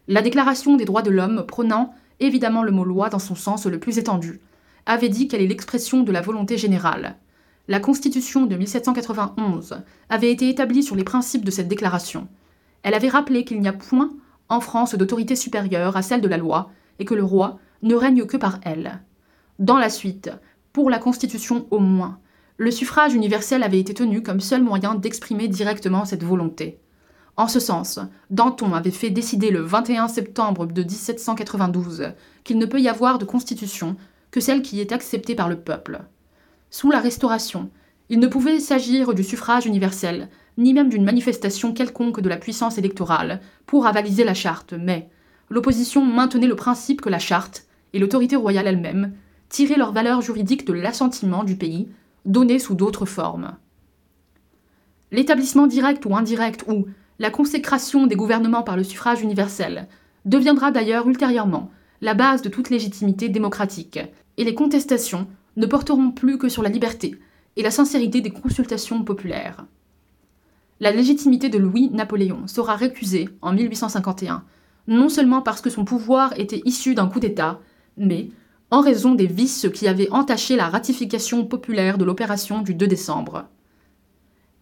La 0.08 0.22
Déclaration 0.22 0.76
des 0.76 0.84
droits 0.84 1.02
de 1.02 1.10
l'homme 1.10 1.44
prônant 1.46 1.94
évidemment 2.20 2.62
le 2.62 2.72
mot 2.72 2.84
loi 2.84 3.08
dans 3.08 3.18
son 3.18 3.34
sens 3.34 3.66
le 3.66 3.78
plus 3.78 3.98
étendu, 3.98 4.40
avait 4.86 5.08
dit 5.08 5.28
qu'elle 5.28 5.42
est 5.42 5.46
l'expression 5.46 6.02
de 6.02 6.12
la 6.12 6.20
volonté 6.20 6.58
générale. 6.58 7.16
La 7.68 7.80
Constitution 7.80 8.46
de 8.46 8.56
1791 8.56 9.82
avait 10.08 10.32
été 10.32 10.48
établie 10.48 10.82
sur 10.82 10.96
les 10.96 11.04
principes 11.04 11.44
de 11.44 11.50
cette 11.50 11.68
déclaration. 11.68 12.28
Elle 12.82 12.94
avait 12.94 13.08
rappelé 13.08 13.44
qu'il 13.44 13.60
n'y 13.60 13.68
a 13.68 13.72
point 13.72 14.10
en 14.48 14.60
France 14.60 14.94
d'autorité 14.94 15.36
supérieure 15.36 15.96
à 15.96 16.02
celle 16.02 16.20
de 16.20 16.28
la 16.28 16.36
loi 16.36 16.70
et 16.98 17.04
que 17.04 17.14
le 17.14 17.24
roi 17.24 17.58
ne 17.82 17.94
règne 17.94 18.26
que 18.26 18.36
par 18.36 18.58
elle. 18.62 19.00
Dans 19.58 19.78
la 19.78 19.90
suite, 19.90 20.30
pour 20.72 20.90
la 20.90 20.98
Constitution 20.98 21.66
au 21.70 21.78
moins, 21.78 22.18
le 22.56 22.70
suffrage 22.70 23.14
universel 23.14 23.62
avait 23.62 23.80
été 23.80 23.94
tenu 23.94 24.22
comme 24.22 24.40
seul 24.40 24.62
moyen 24.62 24.94
d'exprimer 24.94 25.48
directement 25.48 26.04
cette 26.04 26.24
volonté. 26.24 26.80
En 27.36 27.48
ce 27.48 27.60
sens, 27.60 27.98
Danton 28.30 28.74
avait 28.74 28.90
fait 28.90 29.10
décider 29.10 29.50
le 29.50 29.60
21 29.60 30.08
septembre 30.08 30.66
de 30.66 30.82
1792 30.82 32.12
qu'il 32.44 32.58
ne 32.58 32.66
peut 32.66 32.80
y 32.80 32.88
avoir 32.88 33.18
de 33.18 33.24
constitution 33.24 33.96
que 34.32 34.40
celle 34.40 34.62
qui 34.62 34.80
est 34.80 34.90
acceptée 34.90 35.36
par 35.36 35.48
le 35.48 35.60
peuple. 35.60 36.00
Sous 36.70 36.90
la 36.90 36.98
Restauration, 36.98 37.70
il 38.08 38.18
ne 38.18 38.26
pouvait 38.26 38.58
s'agir 38.58 39.14
du 39.14 39.22
suffrage 39.22 39.66
universel, 39.66 40.28
ni 40.58 40.74
même 40.74 40.88
d'une 40.88 41.04
manifestation 41.04 41.72
quelconque 41.72 42.20
de 42.20 42.28
la 42.28 42.36
puissance 42.36 42.78
électorale 42.78 43.40
pour 43.66 43.86
avaliser 43.86 44.24
la 44.24 44.34
charte, 44.34 44.72
mais 44.72 45.08
l'opposition 45.50 46.04
maintenait 46.04 46.46
le 46.48 46.56
principe 46.56 47.00
que 47.00 47.08
la 47.08 47.18
charte, 47.18 47.66
et 47.92 47.98
l'autorité 47.98 48.36
royale 48.36 48.66
elle-même, 48.66 49.12
tiraient 49.48 49.76
leur 49.76 49.92
valeur 49.92 50.22
juridique 50.22 50.66
de 50.66 50.72
l'assentiment 50.72 51.44
du 51.44 51.56
pays, 51.56 51.88
donné 52.24 52.58
sous 52.58 52.74
d'autres 52.74 53.06
formes. 53.06 53.56
L'établissement 55.10 55.66
direct 55.66 56.06
ou 56.06 56.16
indirect 56.16 56.64
ou 56.68 56.86
la 57.18 57.30
consécration 57.30 58.06
des 58.06 58.16
gouvernements 58.16 58.62
par 58.62 58.78
le 58.78 58.84
suffrage 58.84 59.20
universel 59.20 59.88
deviendra 60.24 60.70
d'ailleurs 60.70 61.06
ultérieurement 61.06 61.70
la 62.00 62.14
base 62.14 62.42
de 62.42 62.48
toute 62.48 62.70
légitimité 62.70 63.28
démocratique, 63.28 64.00
et 64.36 64.44
les 64.44 64.54
contestations 64.54 65.26
ne 65.56 65.66
porteront 65.66 66.10
plus 66.10 66.38
que 66.38 66.48
sur 66.48 66.62
la 66.62 66.68
liberté 66.68 67.18
et 67.56 67.62
la 67.62 67.70
sincérité 67.70 68.20
des 68.20 68.30
consultations 68.30 69.04
populaires. 69.04 69.66
La 70.80 70.90
légitimité 70.90 71.48
de 71.48 71.58
Louis-Napoléon 71.58 72.46
sera 72.46 72.74
récusée 72.74 73.28
en 73.40 73.52
1851, 73.52 74.44
non 74.88 75.08
seulement 75.08 75.42
parce 75.42 75.60
que 75.60 75.70
son 75.70 75.84
pouvoir 75.84 76.38
était 76.38 76.62
issu 76.64 76.94
d'un 76.94 77.06
coup 77.06 77.20
d'État, 77.20 77.60
mais 77.96 78.30
en 78.70 78.80
raison 78.80 79.14
des 79.14 79.26
vices 79.26 79.68
qui 79.72 79.86
avaient 79.86 80.10
entaché 80.10 80.56
la 80.56 80.68
ratification 80.68 81.44
populaire 81.44 81.98
de 81.98 82.04
l'opération 82.04 82.62
du 82.62 82.74
2 82.74 82.86
décembre. 82.86 83.44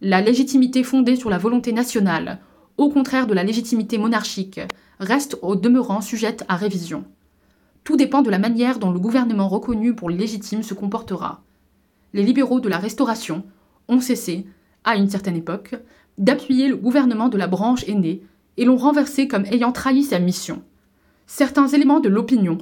La 0.01 0.21
légitimité 0.21 0.83
fondée 0.83 1.15
sur 1.15 1.29
la 1.29 1.37
volonté 1.37 1.71
nationale, 1.71 2.39
au 2.77 2.89
contraire 2.89 3.25
de 3.25 3.33
la 3.33 3.43
légitimité 3.43 3.97
monarchique, 3.97 4.59
reste 4.99 5.37
au 5.41 5.55
demeurant 5.55 6.01
sujette 6.01 6.43
à 6.49 6.55
révision. 6.55 7.05
Tout 7.83 7.97
dépend 7.97 8.21
de 8.21 8.29
la 8.29 8.39
manière 8.39 8.79
dont 8.79 8.91
le 8.91 8.99
gouvernement 8.99 9.47
reconnu 9.47 9.95
pour 9.95 10.09
légitime 10.09 10.63
se 10.63 10.73
comportera. 10.73 11.43
Les 12.13 12.23
libéraux 12.23 12.59
de 12.59 12.69
la 12.69 12.77
Restauration 12.77 13.43
ont 13.87 14.01
cessé, 14.01 14.45
à 14.83 14.95
une 14.95 15.09
certaine 15.09 15.35
époque, 15.35 15.75
d'appuyer 16.17 16.67
le 16.67 16.75
gouvernement 16.75 17.29
de 17.29 17.37
la 17.37 17.47
branche 17.47 17.87
aînée 17.87 18.21
et 18.57 18.65
l'ont 18.65 18.77
renversé 18.77 19.27
comme 19.27 19.45
ayant 19.45 19.71
trahi 19.71 20.03
sa 20.03 20.19
mission. 20.19 20.61
Certains 21.25 21.67
éléments 21.67 21.99
de 21.99 22.09
l'opinion 22.09 22.57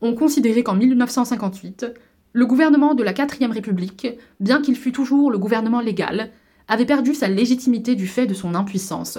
ont 0.00 0.14
considéré 0.14 0.62
qu'en 0.62 0.74
1958, 0.74 1.86
le 2.32 2.46
gouvernement 2.46 2.94
de 2.94 3.02
la 3.02 3.12
quatrième 3.12 3.52
République, 3.52 4.06
bien 4.40 4.62
qu'il 4.62 4.76
fût 4.76 4.92
toujours 4.92 5.30
le 5.30 5.38
gouvernement 5.38 5.80
légal, 5.80 6.30
avait 6.68 6.86
perdu 6.86 7.14
sa 7.14 7.28
légitimité 7.28 7.94
du 7.94 8.06
fait 8.06 8.26
de 8.26 8.34
son 8.34 8.54
impuissance. 8.54 9.18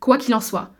Quoi 0.00 0.18
qu'il 0.18 0.34
en 0.34 0.40
soit, 0.40 0.72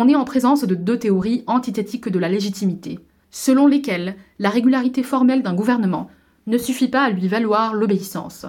on 0.00 0.08
est 0.08 0.14
en 0.14 0.24
présence 0.24 0.62
de 0.62 0.76
deux 0.76 0.96
théories 0.96 1.42
antithétiques 1.48 2.08
de 2.08 2.20
la 2.20 2.28
légitimité, 2.28 3.00
selon 3.32 3.66
lesquelles 3.66 4.14
la 4.38 4.48
régularité 4.48 5.02
formelle 5.02 5.42
d'un 5.42 5.54
gouvernement 5.54 6.08
ne 6.46 6.56
suffit 6.56 6.86
pas 6.86 7.02
à 7.02 7.10
lui 7.10 7.26
valoir 7.26 7.74
l'obéissance. 7.74 8.46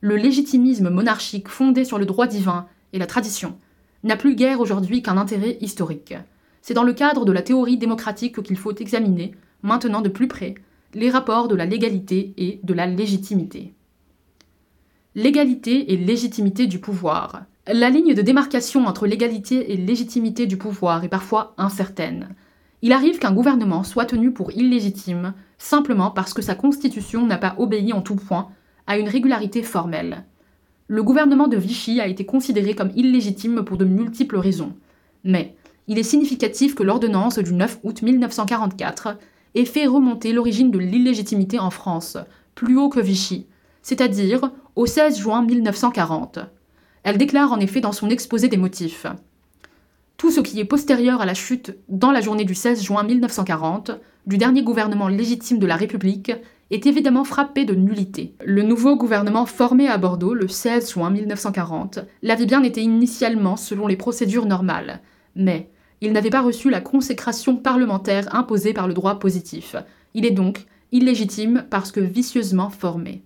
Le 0.00 0.16
légitimisme 0.16 0.90
monarchique 0.90 1.48
fondé 1.48 1.84
sur 1.84 1.96
le 1.96 2.06
droit 2.06 2.26
divin 2.26 2.66
et 2.92 2.98
la 2.98 3.06
tradition 3.06 3.56
n'a 4.02 4.16
plus 4.16 4.34
guère 4.34 4.58
aujourd'hui 4.58 5.00
qu'un 5.00 5.16
intérêt 5.16 5.58
historique. 5.60 6.14
C'est 6.60 6.74
dans 6.74 6.82
le 6.82 6.92
cadre 6.92 7.24
de 7.24 7.30
la 7.30 7.42
théorie 7.42 7.78
démocratique 7.78 8.42
qu'il 8.42 8.56
faut 8.56 8.74
examiner, 8.74 9.30
maintenant 9.62 10.02
de 10.02 10.08
plus 10.08 10.26
près, 10.26 10.56
les 10.92 11.08
rapports 11.08 11.46
de 11.46 11.54
la 11.54 11.66
légalité 11.66 12.34
et 12.36 12.58
de 12.64 12.74
la 12.74 12.88
légitimité. 12.88 13.74
Légalité 15.14 15.92
et 15.92 15.96
légitimité 15.96 16.66
du 16.66 16.80
pouvoir. 16.80 17.44
La 17.66 17.88
ligne 17.88 18.12
de 18.12 18.20
démarcation 18.20 18.84
entre 18.84 19.06
légalité 19.06 19.72
et 19.72 19.78
légitimité 19.78 20.44
du 20.46 20.58
pouvoir 20.58 21.02
est 21.02 21.08
parfois 21.08 21.54
incertaine. 21.56 22.28
Il 22.82 22.92
arrive 22.92 23.18
qu'un 23.18 23.32
gouvernement 23.32 23.84
soit 23.84 24.04
tenu 24.04 24.32
pour 24.32 24.52
illégitime 24.52 25.32
simplement 25.56 26.10
parce 26.10 26.34
que 26.34 26.42
sa 26.42 26.54
constitution 26.54 27.26
n'a 27.26 27.38
pas 27.38 27.54
obéi 27.56 27.94
en 27.94 28.02
tout 28.02 28.16
point 28.16 28.48
à 28.86 28.98
une 28.98 29.08
régularité 29.08 29.62
formelle. 29.62 30.24
Le 30.88 31.02
gouvernement 31.02 31.48
de 31.48 31.56
Vichy 31.56 32.02
a 32.02 32.06
été 32.06 32.26
considéré 32.26 32.74
comme 32.74 32.92
illégitime 32.96 33.64
pour 33.64 33.78
de 33.78 33.86
multiples 33.86 34.36
raisons, 34.36 34.74
mais 35.24 35.54
il 35.88 35.98
est 35.98 36.02
significatif 36.02 36.74
que 36.74 36.82
l'ordonnance 36.82 37.38
du 37.38 37.54
9 37.54 37.78
août 37.82 38.02
1944 38.02 39.16
ait 39.54 39.64
fait 39.64 39.86
remonter 39.86 40.34
l'origine 40.34 40.70
de 40.70 40.78
l'illégitimité 40.78 41.58
en 41.58 41.70
France, 41.70 42.18
plus 42.54 42.76
haut 42.76 42.90
que 42.90 43.00
Vichy, 43.00 43.46
c'est-à-dire 43.80 44.50
au 44.76 44.84
16 44.84 45.18
juin 45.18 45.40
1940. 45.40 46.40
Elle 47.04 47.18
déclare 47.18 47.52
en 47.52 47.60
effet 47.60 47.82
dans 47.82 47.92
son 47.92 48.08
exposé 48.08 48.48
des 48.48 48.56
motifs 48.56 49.06
Tout 50.16 50.30
ce 50.30 50.40
qui 50.40 50.58
est 50.58 50.64
postérieur 50.64 51.20
à 51.20 51.26
la 51.26 51.34
chute 51.34 51.76
dans 51.90 52.10
la 52.10 52.22
journée 52.22 52.46
du 52.46 52.54
16 52.54 52.82
juin 52.82 53.02
1940 53.02 53.90
du 54.26 54.38
dernier 54.38 54.62
gouvernement 54.62 55.08
légitime 55.08 55.58
de 55.58 55.66
la 55.66 55.76
République 55.76 56.32
est 56.70 56.86
évidemment 56.86 57.24
frappé 57.24 57.66
de 57.66 57.74
nullité. 57.74 58.34
Le 58.42 58.62
nouveau 58.62 58.96
gouvernement 58.96 59.44
formé 59.44 59.86
à 59.86 59.98
Bordeaux 59.98 60.32
le 60.32 60.48
16 60.48 60.94
juin 60.94 61.10
1940 61.10 61.98
l'avait 62.22 62.46
bien 62.46 62.62
été 62.62 62.80
initialement 62.80 63.56
selon 63.56 63.86
les 63.86 63.96
procédures 63.96 64.46
normales, 64.46 65.02
mais 65.36 65.68
il 66.00 66.12
n'avait 66.12 66.30
pas 66.30 66.40
reçu 66.40 66.70
la 66.70 66.80
consécration 66.80 67.56
parlementaire 67.56 68.34
imposée 68.34 68.72
par 68.72 68.88
le 68.88 68.94
droit 68.94 69.18
positif. 69.18 69.76
Il 70.14 70.24
est 70.24 70.30
donc 70.30 70.64
illégitime 70.90 71.66
parce 71.68 71.92
que 71.92 72.00
vicieusement 72.00 72.70
formé. 72.70 73.22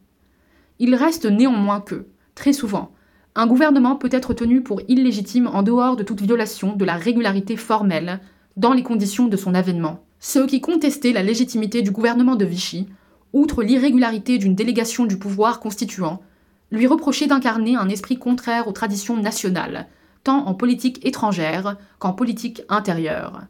Il 0.81 0.97
reste 0.97 1.27
néanmoins 1.27 1.81
que, 1.81 2.07
très 2.35 2.53
souvent, 2.53 2.93
un 3.35 3.47
gouvernement 3.47 3.97
peut 3.97 4.09
être 4.11 4.35
tenu 4.35 4.63
pour 4.63 4.81
illégitime 4.89 5.47
en 5.47 5.63
dehors 5.63 5.97
de 5.97 6.03
toute 6.03 6.21
violation 6.21 6.75
de 6.75 6.85
la 6.85 6.97
régularité 6.97 7.57
formelle 7.57 8.21
dans 8.57 8.73
les 8.73 8.83
conditions 8.83 9.29
de 9.29 9.37
son 9.37 9.55
avènement. 9.55 10.05
Ceux 10.19 10.47
qui 10.47 10.61
contestaient 10.61 11.13
la 11.13 11.23
légitimité 11.23 11.83
du 11.83 11.93
gouvernement 11.93 12.35
de 12.35 12.45
Vichy 12.45 12.89
outre 13.33 13.63
l'irrégularité 13.63 14.39
d'une 14.39 14.55
délégation 14.55 15.05
du 15.05 15.19
pouvoir 15.19 15.61
constituant, 15.61 16.23
lui 16.71 16.87
reprochait 16.87 17.27
d'incarner 17.27 17.77
un 17.77 17.89
esprit 17.89 18.19
contraire 18.19 18.69
aux 18.69 18.73
traditions 18.73 19.17
nationales, 19.17 19.89
tant 20.25 20.47
en 20.47 20.55
politique 20.55 21.05
étrangère 21.05 21.77
qu'en 21.99 22.13
politique 22.13 22.63
intérieure. 22.69 23.43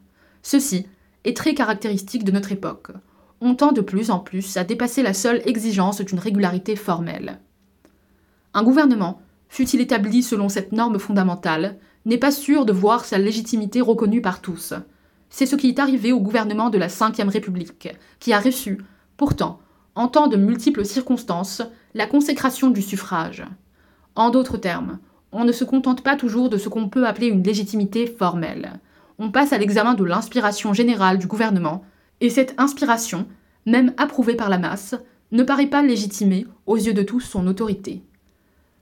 Ceci 0.43 0.87
est 1.25 1.37
très 1.37 1.55
caractéristique 1.55 2.25
de 2.25 2.33
notre 2.33 2.53
époque. 2.53 2.89
On 3.41 3.55
tend 3.55 3.73
de 3.73 3.81
plus 3.81 4.11
en 4.11 4.19
plus 4.19 4.57
à 4.57 4.65
dépasser 4.65 5.03
la 5.03 5.15
seule 5.15 5.43
exigence 5.47 6.01
d'une 6.01 6.19
régularité 6.19 6.77
formelle. 6.77 7.41
Un 8.55 8.63
gouvernement, 8.63 9.21
fût-il 9.49 9.81
établi 9.81 10.23
selon 10.23 10.49
cette 10.49 10.73
norme 10.73 10.99
fondamentale, 10.99 11.79
n'est 12.05 12.19
pas 12.19 12.31
sûr 12.31 12.65
de 12.65 12.73
voir 12.73 13.05
sa 13.05 13.19
légitimité 13.19 13.81
reconnue 13.81 14.23
par 14.23 14.41
tous. 14.41 14.75
C'est 15.31 15.47
ce 15.47 15.57
qui 15.57 15.69
est 15.69 15.79
arrivé 15.79 16.13
au 16.13 16.21
gouvernement 16.21 16.71
de 16.71 16.79
la 16.79 16.87
Ve 16.87 17.29
République, 17.29 17.89
qui 18.19 18.33
a 18.33 18.41
reçu, 18.41 18.79
pourtant, 19.17 19.61
en 19.95 20.09
temps 20.09 20.29
de 20.29 20.37
multiples 20.37 20.85
circonstances, 20.85 21.63
la 21.95 22.07
consécration 22.07 22.71
du 22.71 22.83
suffrage. 22.83 23.45
En 24.15 24.31
d'autres 24.31 24.57
termes, 24.57 24.99
on 25.33 25.45
ne 25.45 25.53
se 25.53 25.65
contente 25.65 26.03
pas 26.03 26.17
toujours 26.17 26.49
de 26.49 26.57
ce 26.57 26.69
qu'on 26.69 26.89
peut 26.89 27.07
appeler 27.07 27.27
une 27.27 27.43
légitimité 27.43 28.07
formelle. 28.07 28.81
On 29.19 29.31
passe 29.31 29.53
à 29.53 29.59
l'examen 29.59 29.95
de 29.95 30.05
l'inspiration 30.05 30.73
générale 30.73 31.19
du 31.19 31.27
gouvernement, 31.27 31.85
et 32.21 32.31
cette 32.31 32.55
inspiration, 32.59 33.27
même 33.67 33.93
approuvée 33.97 34.35
par 34.35 34.49
la 34.49 34.59
masse, 34.59 34.95
ne 35.31 35.43
paraît 35.43 35.67
pas 35.67 35.83
légitimer 35.83 36.47
aux 36.67 36.77
yeux 36.77 36.95
de 36.95 37.03
tous 37.03 37.21
son 37.21 37.47
autorité. 37.47 38.03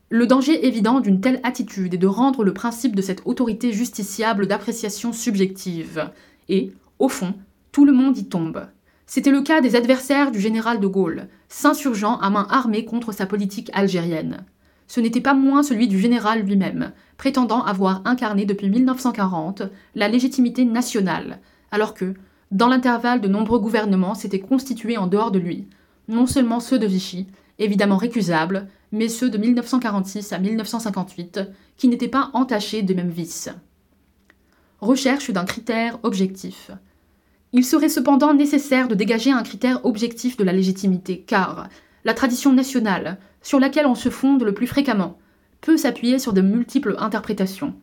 Le 0.09 0.29
danger 0.29 0.69
évident 0.69 1.01
d'une 1.01 1.21
telle 1.21 1.41
attitude 1.43 1.95
est 1.95 1.99
de 1.99 2.07
rendre 2.07 2.45
le 2.45 2.55
principe 2.55 2.95
de 2.95 3.03
cette 3.03 3.23
autorité 3.25 3.73
justiciable 3.73 4.47
d'appréciation 4.47 5.13
subjective, 5.13 6.11
et, 6.49 6.73
au 7.01 7.09
fond, 7.09 7.35
tout 7.73 7.85
le 7.85 7.93
monde 7.93 8.17
y 8.17 8.29
tombe. 8.29 8.69
C'était 9.07 9.33
le 9.33 9.43
cas 9.43 9.61
des 9.61 9.75
adversaires 9.75 10.31
du 10.31 10.41
général 10.41 10.79
de 10.79 10.87
Gaulle, 10.87 11.27
s'insurgeant 11.49 12.19
à 12.19 12.31
main 12.31 12.47
armée 12.51 12.85
contre 12.85 13.11
sa 13.11 13.27
politique 13.27 13.69
algérienne. 13.73 14.45
Ce 14.87 15.01
n'était 15.01 15.21
pas 15.21 15.35
moins 15.35 15.65
celui 15.65 15.89
du 15.89 15.99
général 15.99 16.43
lui-même, 16.43 16.93
prétendant 17.17 17.65
avoir 17.65 18.03
incarné 18.05 18.45
depuis 18.45 18.71
1940 18.71 19.63
la 19.97 20.07
légitimité 20.07 20.65
nationale, 20.65 21.41
alors 21.73 21.95
que, 21.95 22.15
dans 22.53 22.69
l'intervalle, 22.69 23.21
de 23.21 23.27
nombreux 23.27 23.59
gouvernements 23.59 24.15
s'étaient 24.15 24.39
constitués 24.39 24.99
en 24.99 25.09
dehors 25.09 25.33
de 25.33 25.41
lui, 25.41 25.67
non 26.07 26.27
seulement 26.27 26.61
ceux 26.61 26.79
de 26.79 26.87
Vichy, 26.87 27.27
évidemment 27.59 27.97
récusables, 27.97 28.69
mais 28.93 29.09
ceux 29.09 29.31
de 29.31 29.38
1946 29.38 30.33
à 30.33 30.38
1958, 30.38 31.40
qui 31.76 31.88
n'étaient 31.88 32.09
pas 32.09 32.31
entachés 32.33 32.83
de 32.83 32.95
mêmes 32.95 33.11
vices. 33.11 33.50
Recherche 34.81 35.31
d'un 35.31 35.45
critère 35.45 35.99
objectif. 36.02 36.71
Il 37.52 37.64
serait 37.64 37.88
cependant 37.88 38.35
nécessaire 38.35 38.88
de 38.88 38.95
dégager 38.95 39.31
un 39.31 39.43
critère 39.43 39.85
objectif 39.85 40.37
de 40.37 40.45
la 40.45 40.52
légitimité, 40.52 41.25
car 41.26 41.69
la 42.05 42.14
tradition 42.14 42.52
nationale, 42.52 43.19
sur 43.43 43.59
laquelle 43.59 43.87
on 43.87 43.95
se 43.95 44.11
fonde 44.11 44.43
le 44.43 44.55
plus 44.55 44.66
fréquemment, 44.66 45.19
peut 45.61 45.76
s'appuyer 45.76 46.19
sur 46.19 46.33
de 46.33 46.40
multiples 46.40 46.97
interprétations. 46.99 47.75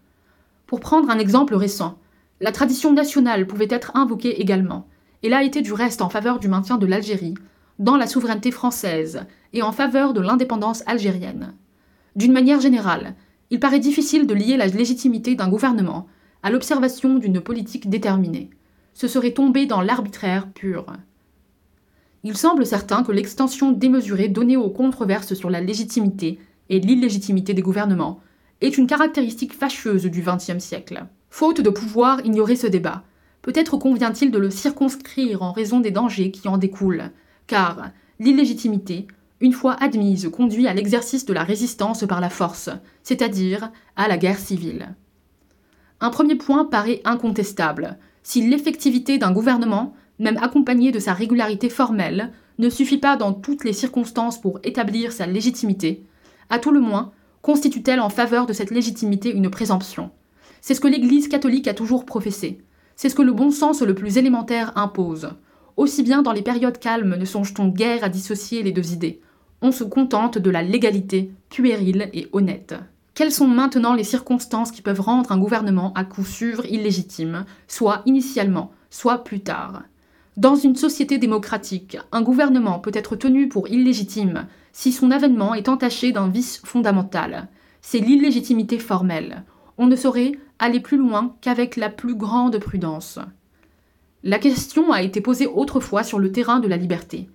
Pour 0.68 0.80
prendre 0.80 1.10
un 1.10 1.20
exemple 1.20 1.56
récent, 1.56 1.98
la 2.40 2.52
tradition 2.52 2.94
nationale 2.94 3.48
pouvait 3.48 3.68
être 3.70 3.92
invoquée 3.96 4.42
également, 4.42 4.88
Elle 5.24 5.34
a 5.34 5.44
été 5.44 5.62
du 5.62 5.72
reste 5.72 6.02
en 6.02 6.10
faveur 6.10 6.40
du 6.40 6.50
maintien 6.50 6.78
de 6.78 6.86
l'Algérie, 6.86 7.36
dans 7.80 7.98
la 7.98 8.08
souveraineté 8.08 8.52
française 8.52 9.26
et 9.54 9.62
en 9.62 9.72
faveur 9.72 10.14
de 10.14 10.22
l'indépendance 10.22 10.84
algérienne. 10.86 11.54
D'une 12.16 12.32
manière 12.32 12.62
générale, 12.62 13.16
il 13.50 13.60
paraît 13.60 13.80
difficile 13.80 14.28
de 14.28 14.34
lier 14.34 14.58
la 14.58 14.68
légitimité 14.68 15.36
d'un 15.36 15.50
gouvernement 15.50 16.08
à 16.44 16.52
l'observation 16.52 17.18
d'une 17.18 17.42
politique 17.42 17.90
déterminée. 17.90 18.50
Ce 18.94 19.08
serait 19.08 19.32
tomber 19.32 19.66
dans 19.66 19.82
l'arbitraire 19.82 20.48
pur. 20.52 20.86
Il 22.24 22.38
semble 22.38 22.66
certain 22.66 23.04
que 23.04 23.12
l'extension 23.12 23.72
démesurée 23.72 24.30
donnée 24.30 24.58
aux 24.58 24.70
controverses 24.70 25.34
sur 25.34 25.50
la 25.50 25.62
légitimité 25.62 26.40
et 26.70 26.80
l'illégitimité 26.80 27.54
des 27.54 27.62
gouvernements 27.62 28.22
est 28.62 28.78
une 28.78 28.88
caractéristique 28.88 29.54
fâcheuse 29.54 30.06
du 30.06 30.22
XXe 30.22 30.64
siècle. 30.64 31.06
Faute 31.30 31.62
de 31.62 31.70
pouvoir 31.70 32.26
ignorer 32.26 32.56
ce 32.56 32.68
débat, 32.68 33.04
peut-être 33.42 33.78
convient-il 33.78 34.32
de 34.32 34.38
le 34.38 34.50
circonscrire 34.50 35.42
en 35.42 35.52
raison 35.52 35.80
des 35.80 35.92
dangers 35.92 36.32
qui 36.32 36.48
en 36.48 36.58
découlent, 36.58 37.12
car 37.48 37.92
l'illégitimité, 38.20 39.08
une 39.42 39.54
fois 39.54 39.74
admise, 39.82 40.30
conduit 40.30 40.68
à 40.68 40.74
l'exercice 40.74 41.26
de 41.26 41.34
la 41.34 41.44
résistance 41.44 42.06
par 42.08 42.22
la 42.22 42.30
force, 42.30 42.70
c'est-à-dire 43.04 43.72
à 43.96 44.08
la 44.08 44.18
guerre 44.18 44.40
civile. 44.40 44.96
Un 46.00 46.10
premier 46.10 46.36
point 46.36 46.66
paraît 46.66 47.02
incontestable. 47.06 47.98
Si 48.24 48.48
l'effectivité 48.48 49.18
d'un 49.18 49.32
gouvernement, 49.32 49.94
même 50.20 50.38
accompagnée 50.38 50.92
de 50.92 51.00
sa 51.00 51.14
régularité 51.14 51.70
formelle, 51.70 52.32
ne 52.60 52.70
suffit 52.70 52.98
pas 52.98 53.18
dans 53.18 53.34
toutes 53.34 53.64
les 53.64 53.74
circonstances 53.74 54.40
pour 54.40 54.60
établir 54.64 55.12
sa 55.12 55.26
légitimité, 55.26 56.04
à 56.50 56.60
tout 56.60 56.72
le 56.72 56.80
moins 56.80 57.12
constitue-t-elle 57.42 58.00
en 58.00 58.10
faveur 58.10 58.46
de 58.46 58.54
cette 58.54 58.72
légitimité 58.72 59.32
une 59.32 59.50
présomption 59.50 60.12
C'est 60.62 60.76
ce 60.76 60.82
que 60.82 60.88
l'Église 60.88 61.28
catholique 61.28 61.68
a 61.68 61.74
toujours 61.74 62.06
professé. 62.06 62.62
C'est 62.96 63.10
ce 63.10 63.16
que 63.16 63.22
le 63.22 63.34
bon 63.34 63.52
sens 63.52 63.82
le 63.82 63.96
plus 63.96 64.18
élémentaire 64.18 64.72
impose. 64.78 65.32
Aussi 65.78 66.04
bien 66.04 66.22
dans 66.22 66.32
les 66.32 66.42
périodes 66.42 66.80
calmes 66.80 67.16
ne 67.16 67.26
songe-t-on 67.26 67.68
guère 67.68 68.04
à 68.04 68.10
dissocier 68.10 68.64
les 68.64 68.72
deux 68.72 68.94
idées. 68.94 69.22
On 69.62 69.72
se 69.72 69.84
contente 69.84 70.38
de 70.38 70.50
la 70.50 70.62
légalité, 70.62 71.32
puérile 71.50 72.10
et 72.14 72.28
honnête. 72.32 72.76
Quelles 73.16 73.32
sont 73.32 73.48
maintenant 73.48 73.94
les 73.94 74.04
circonstances 74.04 74.72
qui 74.72 74.82
peuvent 74.82 75.02
rendre 75.02 75.32
un 75.32 75.38
gouvernement 75.38 75.94
à 75.94 76.04
coup 76.04 76.26
sûr 76.26 76.66
illégitime, 76.66 77.46
soit 77.68 78.02
initialement, 78.06 78.72
soit 78.90 79.24
plus 79.24 79.42
tard? 79.42 79.84
Dans 80.36 80.56
une 80.56 80.76
société 80.76 81.20
démocratique, 81.20 81.98
un 82.12 82.24
gouvernement 82.24 82.80
peut 82.80 82.92
être 82.94 83.16
tenu 83.16 83.50
pour 83.50 83.68
illégitime 83.68 84.48
si 84.72 84.92
son 84.92 85.12
avènement 85.12 85.54
est 85.54 85.70
entaché 85.70 86.12
d'un 86.12 86.28
vice 86.28 86.60
fondamental. 86.66 87.50
C'est 87.82 88.00
l'illégitimité 88.00 88.80
formelle. 88.80 89.44
On 89.78 89.86
ne 89.86 89.96
saurait 89.96 90.32
aller 90.58 90.80
plus 90.80 90.98
loin 90.98 91.36
qu'avec 91.42 91.78
la 91.78 91.90
plus 91.90 92.16
grande 92.16 92.58
prudence. 92.58 93.20
La 94.26 94.40
question 94.40 94.94
a 94.94 95.02
été 95.02 95.20
posée 95.20 95.48
autrefois 95.48 96.02
sur 96.04 96.18
le 96.18 96.32
terrain 96.32 96.62
de 96.62 96.70
la 96.70 96.78
liberté. 96.78 97.28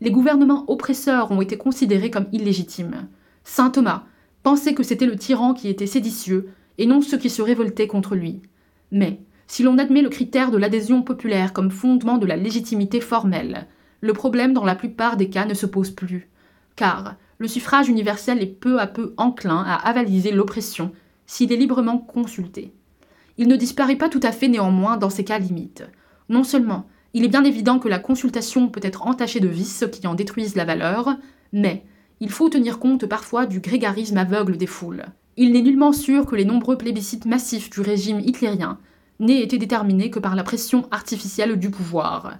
Les 0.00 0.10
gouvernements 0.10 0.64
oppresseurs 0.66 1.30
ont 1.30 1.40
été 1.40 1.56
considérés 1.56 2.10
comme 2.10 2.26
illégitimes. 2.32 3.06
Saint 3.44 3.70
Thomas 3.70 4.02
pensait 4.42 4.74
que 4.74 4.82
c'était 4.82 5.06
le 5.06 5.14
tyran 5.14 5.54
qui 5.54 5.68
était 5.68 5.86
séditieux 5.86 6.48
et 6.78 6.86
non 6.86 7.00
ceux 7.00 7.16
qui 7.16 7.30
se 7.30 7.42
révoltaient 7.42 7.86
contre 7.86 8.16
lui. 8.16 8.42
Mais, 8.90 9.20
si 9.46 9.62
l'on 9.62 9.78
admet 9.78 10.02
le 10.02 10.08
critère 10.08 10.50
de 10.50 10.58
l'adhésion 10.58 11.02
populaire 11.02 11.52
comme 11.52 11.70
fondement 11.70 12.18
de 12.18 12.26
la 12.26 12.36
légitimité 12.36 13.00
formelle, 13.00 13.68
le 14.00 14.12
problème 14.12 14.52
dans 14.52 14.64
la 14.64 14.74
plupart 14.74 15.16
des 15.16 15.30
cas 15.30 15.44
ne 15.44 15.54
se 15.54 15.66
pose 15.66 15.92
plus, 15.92 16.28
car 16.74 17.14
le 17.38 17.46
suffrage 17.46 17.88
universel 17.88 18.42
est 18.42 18.46
peu 18.46 18.80
à 18.80 18.88
peu 18.88 19.14
enclin 19.16 19.62
à 19.64 19.76
avaliser 19.76 20.32
l'oppression 20.32 20.90
s'il 21.24 21.52
est 21.52 21.56
librement 21.56 21.98
consulté. 21.98 22.72
Il 23.38 23.46
ne 23.46 23.54
disparaît 23.54 23.94
pas 23.94 24.08
tout 24.08 24.20
à 24.24 24.32
fait 24.32 24.48
néanmoins 24.48 24.96
dans 24.96 25.10
ces 25.10 25.22
cas 25.22 25.38
limites. 25.38 25.84
Non 26.32 26.44
seulement, 26.44 26.86
il 27.12 27.24
est 27.26 27.28
bien 27.28 27.44
évident 27.44 27.78
que 27.78 27.90
la 27.90 27.98
consultation 27.98 28.68
peut 28.68 28.80
être 28.82 29.06
entachée 29.06 29.38
de 29.38 29.48
vices 29.48 29.84
qui 29.92 30.06
en 30.06 30.14
détruisent 30.14 30.56
la 30.56 30.64
valeur, 30.64 31.10
mais 31.52 31.84
il 32.20 32.30
faut 32.30 32.48
tenir 32.48 32.78
compte 32.78 33.04
parfois 33.04 33.44
du 33.44 33.60
grégarisme 33.60 34.16
aveugle 34.16 34.56
des 34.56 34.66
foules. 34.66 35.04
Il 35.36 35.52
n'est 35.52 35.60
nullement 35.60 35.92
sûr 35.92 36.24
que 36.24 36.34
les 36.34 36.46
nombreux 36.46 36.78
plébiscites 36.78 37.26
massifs 37.26 37.68
du 37.68 37.82
régime 37.82 38.20
hitlérien 38.20 38.78
n'aient 39.20 39.42
été 39.42 39.58
déterminés 39.58 40.08
que 40.08 40.20
par 40.20 40.34
la 40.34 40.42
pression 40.42 40.88
artificielle 40.90 41.58
du 41.58 41.70
pouvoir. 41.70 42.38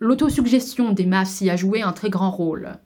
L'autosuggestion 0.00 0.92
des 0.92 1.04
masses 1.04 1.42
y 1.42 1.50
a 1.50 1.56
joué 1.56 1.82
un 1.82 1.92
très 1.92 2.08
grand 2.08 2.30
rôle. 2.30 2.78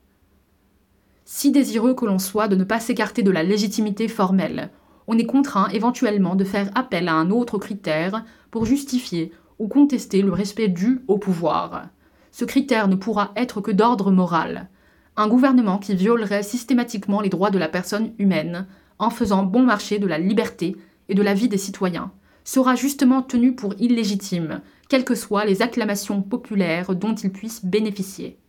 Si 1.23 1.51
désireux 1.51 1.93
que 1.93 2.05
l'on 2.05 2.19
soit 2.19 2.49
de 2.49 2.57
ne 2.57 2.65
pas 2.65 2.81
s'écarter 2.81 3.23
de 3.23 3.31
la 3.31 3.43
légitimité 3.43 4.09
formelle, 4.09 4.69
on 5.07 5.17
est 5.17 5.25
contraint 5.25 5.69
éventuellement 5.69 6.35
de 6.35 6.43
faire 6.43 6.71
appel 6.75 7.07
à 7.07 7.13
un 7.13 7.29
autre 7.29 7.57
critère 7.57 8.25
pour 8.49 8.65
justifier 8.65 9.31
ou 9.61 9.67
contester 9.67 10.23
le 10.23 10.33
respect 10.33 10.69
dû 10.69 11.01
au 11.07 11.19
pouvoir. 11.19 11.89
Ce 12.31 12.45
critère 12.45 12.87
ne 12.87 12.95
pourra 12.95 13.31
être 13.35 13.61
que 13.61 13.69
d'ordre 13.69 14.11
moral. 14.11 14.69
Un 15.15 15.27
gouvernement 15.27 15.77
qui 15.77 15.93
violerait 15.93 16.41
systématiquement 16.41 17.21
les 17.21 17.29
droits 17.29 17.51
de 17.51 17.59
la 17.59 17.69
personne 17.69 18.11
humaine, 18.17 18.65
en 18.97 19.11
faisant 19.11 19.43
bon 19.43 19.61
marché 19.61 19.99
de 19.99 20.07
la 20.07 20.17
liberté 20.17 20.75
et 21.09 21.13
de 21.13 21.21
la 21.21 21.35
vie 21.35 21.47
des 21.47 21.59
citoyens, 21.59 22.11
sera 22.43 22.73
justement 22.73 23.21
tenu 23.21 23.53
pour 23.53 23.75
illégitime, 23.77 24.61
quelles 24.89 25.05
que 25.05 25.13
soient 25.13 25.45
les 25.45 25.61
acclamations 25.61 26.23
populaires 26.23 26.95
dont 26.95 27.13
il 27.13 27.31
puisse 27.31 27.63
bénéficier. 27.63 28.39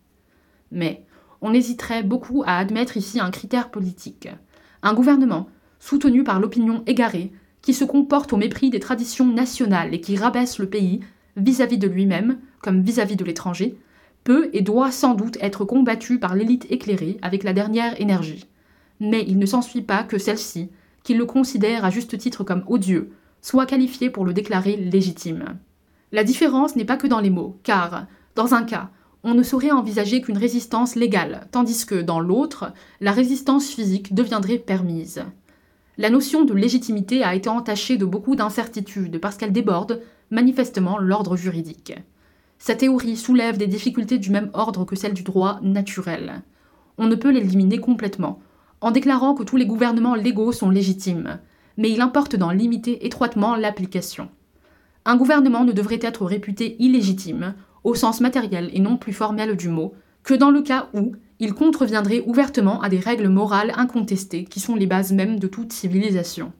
Mais 0.70 1.04
on 1.42 1.52
hésiterait 1.52 2.04
beaucoup 2.04 2.42
à 2.46 2.56
admettre 2.56 2.96
ici 2.96 3.20
un 3.20 3.30
critère 3.30 3.70
politique. 3.70 4.30
Un 4.82 4.94
gouvernement, 4.94 5.50
soutenu 5.78 6.24
par 6.24 6.40
l'opinion 6.40 6.82
égarée, 6.86 7.32
qui 7.62 7.74
se 7.74 7.84
comporte 7.84 8.32
au 8.32 8.36
mépris 8.36 8.70
des 8.70 8.80
traditions 8.80 9.26
nationales 9.26 9.94
et 9.94 10.00
qui 10.00 10.16
rabaisse 10.16 10.58
le 10.58 10.68
pays 10.68 11.00
vis-à-vis 11.36 11.78
de 11.78 11.88
lui-même, 11.88 12.38
comme 12.60 12.82
vis-à-vis 12.82 13.16
de 13.16 13.24
l'étranger, 13.24 13.76
peut 14.24 14.50
et 14.52 14.62
doit 14.62 14.90
sans 14.90 15.14
doute 15.14 15.38
être 15.40 15.64
combattu 15.64 16.18
par 16.18 16.34
l'élite 16.34 16.66
éclairée 16.70 17.18
avec 17.22 17.44
la 17.44 17.52
dernière 17.52 18.00
énergie. 18.00 18.46
Mais 19.00 19.24
il 19.26 19.38
ne 19.38 19.46
s'ensuit 19.46 19.82
pas 19.82 20.04
que 20.04 20.18
celle-ci, 20.18 20.70
qui 21.02 21.14
le 21.14 21.24
considère 21.24 21.84
à 21.84 21.90
juste 21.90 22.16
titre 22.18 22.44
comme 22.44 22.64
odieux, 22.68 23.10
soit 23.40 23.66
qualifiée 23.66 24.10
pour 24.10 24.24
le 24.24 24.32
déclarer 24.32 24.76
légitime. 24.76 25.58
La 26.12 26.24
différence 26.24 26.76
n'est 26.76 26.84
pas 26.84 26.96
que 26.96 27.06
dans 27.06 27.20
les 27.20 27.30
mots, 27.30 27.58
car, 27.64 28.06
dans 28.36 28.54
un 28.54 28.62
cas, 28.62 28.90
on 29.24 29.34
ne 29.34 29.42
saurait 29.42 29.70
envisager 29.70 30.20
qu'une 30.20 30.38
résistance 30.38 30.94
légale, 30.94 31.48
tandis 31.50 31.86
que, 31.86 32.00
dans 32.00 32.20
l'autre, 32.20 32.72
la 33.00 33.12
résistance 33.12 33.68
physique 33.68 34.14
deviendrait 34.14 34.58
permise. 34.58 35.24
La 35.98 36.08
notion 36.08 36.44
de 36.44 36.54
légitimité 36.54 37.22
a 37.22 37.34
été 37.34 37.50
entachée 37.50 37.98
de 37.98 38.06
beaucoup 38.06 38.34
d'incertitudes 38.34 39.18
parce 39.18 39.36
qu'elle 39.36 39.52
déborde 39.52 40.00
manifestement 40.30 40.96
l'ordre 40.96 41.36
juridique. 41.36 41.94
Sa 42.58 42.74
théorie 42.74 43.16
soulève 43.16 43.58
des 43.58 43.66
difficultés 43.66 44.18
du 44.18 44.30
même 44.30 44.50
ordre 44.54 44.86
que 44.86 44.96
celles 44.96 45.12
du 45.12 45.22
droit 45.22 45.60
naturel. 45.62 46.42
On 46.96 47.08
ne 47.08 47.14
peut 47.14 47.30
l'éliminer 47.30 47.78
complètement, 47.78 48.40
en 48.80 48.90
déclarant 48.90 49.34
que 49.34 49.42
tous 49.42 49.56
les 49.58 49.66
gouvernements 49.66 50.14
légaux 50.14 50.52
sont 50.52 50.70
légitimes, 50.70 51.40
mais 51.76 51.90
il 51.90 52.00
importe 52.00 52.36
d'en 52.36 52.52
limiter 52.52 53.04
étroitement 53.04 53.54
l'application. 53.54 54.30
Un 55.04 55.16
gouvernement 55.16 55.64
ne 55.64 55.72
devrait 55.72 55.98
être 56.00 56.24
réputé 56.24 56.76
illégitime, 56.78 57.54
au 57.84 57.94
sens 57.94 58.20
matériel 58.22 58.70
et 58.72 58.80
non 58.80 58.96
plus 58.96 59.12
formel 59.12 59.56
du 59.56 59.68
mot, 59.68 59.92
que 60.22 60.34
dans 60.34 60.50
le 60.50 60.62
cas 60.62 60.88
où 60.94 61.12
il 61.42 61.54
contreviendrait 61.54 62.22
ouvertement 62.24 62.80
à 62.82 62.88
des 62.88 63.00
règles 63.00 63.26
morales 63.26 63.72
incontestées 63.76 64.44
qui 64.44 64.60
sont 64.60 64.76
les 64.76 64.86
bases 64.86 65.10
mêmes 65.10 65.40
de 65.40 65.48
toute 65.48 65.72
civilisation. 65.72 66.52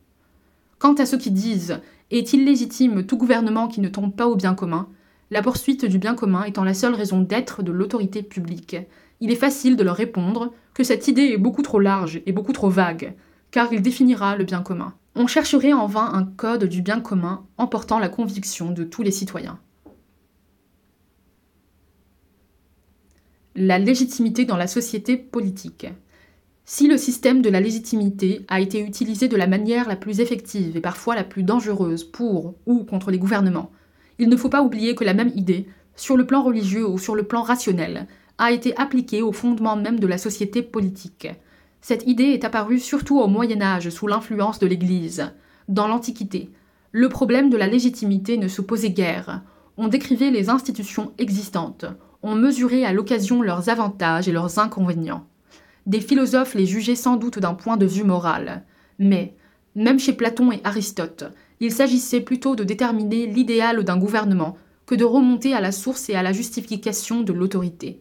Quant 0.80 0.94
à 0.94 1.06
ceux 1.06 1.18
qui 1.18 1.30
disent 1.30 1.80
est 2.10 2.32
illégitime 2.32 3.06
tout 3.06 3.16
gouvernement 3.16 3.68
qui 3.68 3.80
ne 3.80 3.88
tombe 3.88 4.12
pas 4.12 4.26
au 4.26 4.34
bien 4.34 4.54
commun, 4.54 4.88
la 5.30 5.40
poursuite 5.40 5.84
du 5.84 5.98
bien 5.98 6.16
commun 6.16 6.42
étant 6.42 6.64
la 6.64 6.74
seule 6.74 6.96
raison 6.96 7.20
d'être 7.20 7.62
de 7.62 7.70
l'autorité 7.70 8.24
publique, 8.24 8.76
il 9.20 9.30
est 9.30 9.36
facile 9.36 9.76
de 9.76 9.84
leur 9.84 9.94
répondre 9.94 10.52
que 10.74 10.82
cette 10.82 11.06
idée 11.06 11.30
est 11.30 11.38
beaucoup 11.38 11.62
trop 11.62 11.78
large 11.78 12.20
et 12.26 12.32
beaucoup 12.32 12.52
trop 12.52 12.68
vague, 12.68 13.14
car 13.52 13.72
il 13.72 13.82
définira 13.82 14.36
le 14.36 14.42
bien 14.42 14.62
commun. 14.62 14.94
On 15.14 15.28
chercherait 15.28 15.72
en 15.72 15.86
vain 15.86 16.10
un 16.12 16.24
code 16.24 16.64
du 16.64 16.82
bien 16.82 16.98
commun 16.98 17.44
emportant 17.56 18.00
la 18.00 18.08
conviction 18.08 18.72
de 18.72 18.82
tous 18.82 19.04
les 19.04 19.12
citoyens. 19.12 19.60
La 23.54 23.78
légitimité 23.78 24.44
dans 24.44 24.56
la 24.56 24.66
société 24.66 25.16
politique. 25.16 25.86
Si 26.64 26.88
le 26.88 26.96
système 26.96 27.42
de 27.42 27.50
la 27.50 27.60
légitimité 27.60 28.46
a 28.48 28.60
été 28.60 28.80
utilisé 28.80 29.28
de 29.28 29.36
la 29.36 29.46
manière 29.46 29.88
la 29.88 29.96
plus 29.96 30.20
effective 30.20 30.76
et 30.76 30.80
parfois 30.80 31.14
la 31.14 31.24
plus 31.24 31.42
dangereuse 31.42 32.04
pour 32.04 32.54
ou 32.66 32.84
contre 32.84 33.10
les 33.10 33.18
gouvernements, 33.18 33.70
il 34.18 34.28
ne 34.28 34.36
faut 34.36 34.48
pas 34.48 34.62
oublier 34.62 34.94
que 34.94 35.04
la 35.04 35.14
même 35.14 35.32
idée, 35.34 35.66
sur 35.96 36.16
le 36.16 36.26
plan 36.26 36.42
religieux 36.42 36.88
ou 36.88 36.98
sur 36.98 37.14
le 37.14 37.24
plan 37.24 37.42
rationnel, 37.42 38.06
a 38.38 38.52
été 38.52 38.76
appliquée 38.78 39.22
au 39.22 39.32
fondement 39.32 39.76
même 39.76 40.00
de 40.00 40.06
la 40.06 40.18
société 40.18 40.62
politique. 40.62 41.28
Cette 41.80 42.06
idée 42.06 42.30
est 42.30 42.44
apparue 42.44 42.78
surtout 42.78 43.20
au 43.20 43.26
Moyen 43.26 43.60
Âge 43.60 43.90
sous 43.90 44.06
l'influence 44.06 44.60
de 44.60 44.66
l'Église. 44.66 45.32
Dans 45.68 45.88
l'Antiquité, 45.88 46.50
le 46.92 47.08
problème 47.08 47.50
de 47.50 47.56
la 47.56 47.66
légitimité 47.66 48.38
ne 48.38 48.48
se 48.48 48.62
posait 48.62 48.90
guère. 48.90 49.42
On 49.76 49.88
décrivait 49.88 50.30
les 50.30 50.48
institutions 50.48 51.12
existantes, 51.18 51.86
ont 52.22 52.34
mesuré 52.34 52.84
à 52.84 52.92
l'occasion 52.92 53.42
leurs 53.42 53.68
avantages 53.68 54.28
et 54.28 54.32
leurs 54.32 54.58
inconvénients. 54.58 55.26
Des 55.86 56.00
philosophes 56.00 56.54
les 56.54 56.66
jugeaient 56.66 56.94
sans 56.94 57.16
doute 57.16 57.38
d'un 57.38 57.54
point 57.54 57.76
de 57.76 57.86
vue 57.86 58.04
moral, 58.04 58.64
mais, 58.98 59.34
même 59.74 59.98
chez 59.98 60.12
Platon 60.12 60.52
et 60.52 60.60
Aristote, 60.64 61.24
il 61.60 61.72
s'agissait 61.72 62.20
plutôt 62.20 62.54
de 62.54 62.64
déterminer 62.64 63.26
l'idéal 63.26 63.82
d'un 63.84 63.96
gouvernement 63.96 64.56
que 64.86 64.94
de 64.94 65.04
remonter 65.04 65.54
à 65.54 65.60
la 65.60 65.72
source 65.72 66.08
et 66.10 66.14
à 66.14 66.22
la 66.22 66.32
justification 66.32 67.22
de 67.22 67.32
l'autorité. 67.32 68.00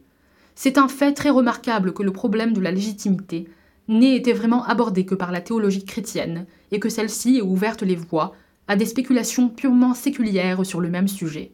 C'est 0.55 0.77
un 0.77 0.87
fait 0.87 1.13
très 1.13 1.29
remarquable 1.29 1.93
que 1.93 2.03
le 2.03 2.11
problème 2.11 2.53
de 2.53 2.61
la 2.61 2.71
légitimité 2.71 3.47
n'ait 3.87 4.15
été 4.15 4.33
vraiment 4.33 4.63
abordé 4.65 5.05
que 5.05 5.15
par 5.15 5.31
la 5.31 5.41
théologie 5.41 5.85
chrétienne, 5.85 6.45
et 6.71 6.79
que 6.79 6.89
celle-ci 6.89 7.37
ait 7.37 7.41
ouvert 7.41 7.77
les 7.81 7.95
voies 7.95 8.33
à 8.67 8.75
des 8.75 8.85
spéculations 8.85 9.49
purement 9.49 9.93
séculières 9.93 10.65
sur 10.65 10.81
le 10.81 10.89
même 10.89 11.07
sujet. 11.07 11.51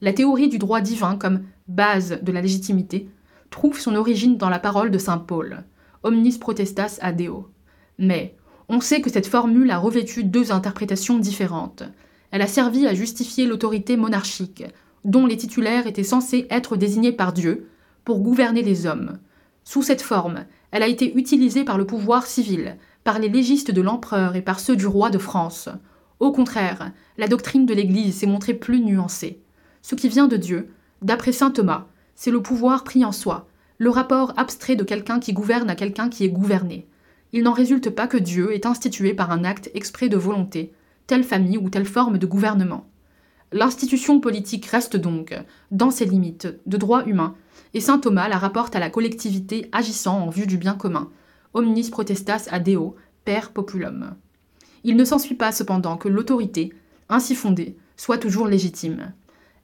La 0.00 0.12
théorie 0.12 0.48
du 0.48 0.58
droit 0.58 0.80
divin 0.80 1.16
comme 1.16 1.40
base 1.68 2.20
de 2.22 2.32
la 2.32 2.40
légitimité 2.40 3.08
trouve 3.50 3.78
son 3.78 3.94
origine 3.94 4.36
dans 4.36 4.48
la 4.48 4.58
parole 4.58 4.90
de 4.90 4.98
saint 4.98 5.18
Paul, 5.18 5.64
omnis 6.02 6.38
protestas 6.38 6.98
ad 7.00 7.16
Deo. 7.16 7.48
Mais 7.98 8.36
on 8.68 8.80
sait 8.80 9.00
que 9.00 9.10
cette 9.10 9.26
formule 9.26 9.70
a 9.70 9.78
revêtu 9.78 10.24
deux 10.24 10.52
interprétations 10.52 11.18
différentes. 11.18 11.84
Elle 12.30 12.42
a 12.42 12.46
servi 12.46 12.86
à 12.86 12.94
justifier 12.94 13.46
l'autorité 13.46 13.96
monarchique, 13.96 14.64
dont 15.04 15.26
les 15.26 15.36
titulaires 15.36 15.86
étaient 15.86 16.02
censés 16.02 16.46
être 16.50 16.76
désignés 16.76 17.12
par 17.12 17.32
Dieu 17.32 17.68
pour 18.04 18.20
gouverner 18.20 18.62
les 18.62 18.86
hommes. 18.86 19.18
Sous 19.64 19.82
cette 19.82 20.02
forme, 20.02 20.44
elle 20.70 20.82
a 20.82 20.88
été 20.88 21.16
utilisée 21.16 21.64
par 21.64 21.78
le 21.78 21.86
pouvoir 21.86 22.26
civil, 22.26 22.76
par 23.04 23.18
les 23.18 23.28
légistes 23.28 23.70
de 23.70 23.82
l'empereur 23.82 24.36
et 24.36 24.42
par 24.42 24.60
ceux 24.60 24.76
du 24.76 24.86
roi 24.86 25.10
de 25.10 25.18
France. 25.18 25.68
Au 26.18 26.32
contraire, 26.32 26.92
la 27.18 27.28
doctrine 27.28 27.66
de 27.66 27.74
l'Église 27.74 28.16
s'est 28.16 28.26
montrée 28.26 28.54
plus 28.54 28.80
nuancée. 28.80 29.40
Ce 29.82 29.94
qui 29.94 30.08
vient 30.08 30.28
de 30.28 30.36
Dieu, 30.36 30.70
d'après 31.02 31.32
saint 31.32 31.50
Thomas, 31.50 31.86
c'est 32.14 32.30
le 32.30 32.42
pouvoir 32.42 32.84
pris 32.84 33.04
en 33.04 33.12
soi, 33.12 33.46
le 33.78 33.90
rapport 33.90 34.32
abstrait 34.36 34.76
de 34.76 34.84
quelqu'un 34.84 35.20
qui 35.20 35.32
gouverne 35.32 35.68
à 35.68 35.74
quelqu'un 35.74 36.08
qui 36.08 36.24
est 36.24 36.30
gouverné. 36.30 36.86
Il 37.32 37.42
n'en 37.42 37.52
résulte 37.52 37.90
pas 37.90 38.06
que 38.06 38.16
Dieu 38.16 38.54
est 38.54 38.66
institué 38.66 39.12
par 39.12 39.30
un 39.30 39.44
acte 39.44 39.70
exprès 39.74 40.08
de 40.08 40.16
volonté, 40.16 40.72
telle 41.06 41.24
famille 41.24 41.58
ou 41.58 41.68
telle 41.68 41.84
forme 41.84 42.18
de 42.18 42.26
gouvernement. 42.26 42.86
L'institution 43.52 44.20
politique 44.20 44.66
reste 44.66 44.96
donc, 44.96 45.34
dans 45.70 45.90
ses 45.90 46.04
limites, 46.04 46.48
de 46.66 46.76
droit 46.76 47.04
humain, 47.04 47.34
et 47.74 47.80
saint 47.80 47.98
Thomas 47.98 48.28
la 48.28 48.38
rapporte 48.38 48.74
à 48.74 48.80
la 48.80 48.90
collectivité 48.90 49.68
agissant 49.72 50.20
en 50.20 50.30
vue 50.30 50.46
du 50.46 50.56
bien 50.56 50.74
commun, 50.74 51.10
omnis 51.54 51.90
protestas 51.90 52.48
ad 52.50 52.64
Deo, 52.64 52.96
per 53.24 53.52
populum. 53.52 54.14
Il 54.84 54.96
ne 54.96 55.04
s'ensuit 55.04 55.34
pas 55.34 55.52
cependant 55.52 55.96
que 55.96 56.08
l'autorité, 56.08 56.72
ainsi 57.08 57.34
fondée, 57.34 57.76
soit 57.96 58.18
toujours 58.18 58.46
légitime. 58.46 59.12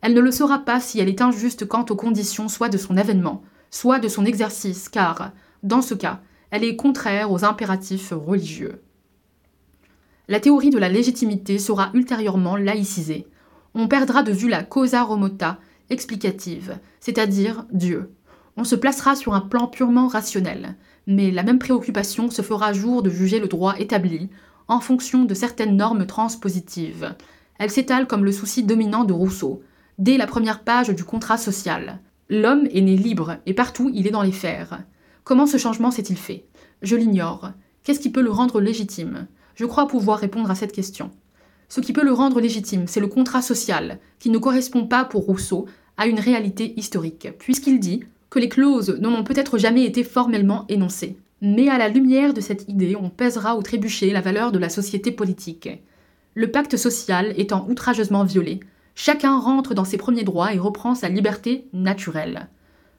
Elle 0.03 0.15
ne 0.15 0.21
le 0.21 0.33
sera 0.33 0.59
pas 0.59 0.81
si 0.81 0.99
elle 0.99 1.09
est 1.09 1.23
injuste 1.23 1.67
quant 1.67 1.87
aux 1.89 1.97
conditions 1.97 2.49
soit 2.49 2.69
de 2.69 2.77
son 2.77 2.97
avènement, 2.97 3.43
soit 3.71 4.01
de 4.01 4.09
son 4.09 4.25
exercice, 4.25 4.89
car, 4.89 5.31
dans 5.63 5.81
ce 5.81 5.95
cas, 5.95 6.21
elle 6.51 6.65
est 6.65 6.77
contraire 6.77 7.31
aux 7.31 7.45
impératifs 7.45 8.13
religieux. 8.15 8.83
La 10.29 10.41
théorie 10.41 10.71
de 10.71 10.79
la 10.79 10.89
légitimité 10.89 11.59
sera 11.59 11.91
ultérieurement 11.95 12.57
laïcisée. 12.57 13.29
On 13.75 13.87
perdra 13.89 14.23
de 14.23 14.33
vue 14.33 14.49
la 14.49 14.65
causa 14.65 15.03
remota 15.03 15.59
explicative, 15.89 16.79
c'est-à-dire 17.01 17.65
Dieu. 17.73 18.13
On 18.57 18.65
se 18.65 18.75
placera 18.75 19.15
sur 19.15 19.35
un 19.35 19.41
plan 19.41 19.69
purement 19.69 20.09
rationnel, 20.09 20.77
mais 21.07 21.31
la 21.31 21.43
même 21.43 21.59
préoccupation 21.59 22.31
se 22.31 22.43
fera 22.43 22.73
jour 22.73 23.03
de 23.03 23.11
juger 23.11 23.39
le 23.39 23.49
droit 23.49 23.79
établi 23.79 24.31
en 24.69 24.81
fonction 24.81 25.25
de 25.25 25.35
certaines 25.35 25.77
normes 25.77 26.07
transpositives. 26.07 27.15
Elle 27.59 27.71
s'étale 27.71 28.07
comme 28.07 28.25
le 28.25 28.33
souci 28.33 28.63
dominant 28.65 29.05
de 29.05 29.13
Rousseau, 29.13 29.63
dès 29.99 30.17
la 30.17 30.27
première 30.27 30.65
page 30.65 30.91
du 30.91 31.05
contrat 31.05 31.39
social. 31.39 32.01
L'homme 32.29 32.67
est 32.73 32.81
né 32.81 32.97
libre, 32.97 33.37
et 33.47 33.55
partout 33.55 33.91
il 33.93 34.07
est 34.07 34.11
dans 34.13 34.23
les 34.23 34.33
fers. 34.33 34.81
Comment 35.25 35.47
ce 35.47 35.59
changement 35.59 35.91
s'est-il 35.91 36.17
fait? 36.17 36.45
Je 36.83 36.97
l'ignore. 36.97 37.53
Qu'est-ce 37.85 38.01
qui 38.01 38.11
peut 38.11 38.23
le 38.23 38.31
rendre 38.31 38.61
légitime? 38.61 39.27
Je 39.55 39.67
crois 39.67 39.87
pouvoir 39.87 40.19
répondre 40.19 40.51
à 40.51 40.55
cette 40.55 40.73
question. 40.73 41.11
Ce 41.69 41.81
qui 41.81 41.93
peut 41.93 42.05
le 42.05 42.13
rendre 42.13 42.41
légitime, 42.41 42.87
c'est 42.87 43.01
le 43.01 43.07
contrat 43.07 43.43
social, 43.43 43.99
qui 44.19 44.31
ne 44.31 44.39
correspond 44.39 44.87
pas 44.87 45.05
pour 45.05 45.25
Rousseau 45.25 45.67
à 45.97 46.07
une 46.07 46.21
réalité 46.21 46.75
historique, 46.79 47.29
puisqu'il 47.39 47.81
dit 47.81 48.05
que 48.31 48.39
les 48.39 48.49
clauses 48.49 48.99
n'ont 49.01 49.25
peut-être 49.25 49.59
jamais 49.59 49.85
été 49.85 50.05
formellement 50.05 50.65
énoncées. 50.69 51.17
Mais 51.41 51.69
à 51.69 51.77
la 51.77 51.89
lumière 51.89 52.35
de 52.35 52.41
cette 52.41 52.69
idée, 52.69 52.97
on 52.97 53.11
pèsera 53.11 53.57
au 53.57 53.63
trébuchet 53.63 54.11
la 54.11 54.21
valeur 54.21 54.53
de 54.53 54.59
la 54.59 54.69
société 54.69 55.11
politique. 55.11 55.69
Le 56.35 56.51
pacte 56.51 56.77
social 56.77 57.35
étant 57.37 57.67
outrageusement 57.69 58.25
violé, 58.25 58.61
chacun 58.95 59.39
rentre 59.39 59.75
dans 59.75 59.85
ses 59.85 59.97
premiers 59.97 60.25
droits 60.25 60.55
et 60.55 60.59
reprend 60.59 60.95
sa 60.95 61.09
liberté 61.09 61.67
naturelle. 61.73 62.49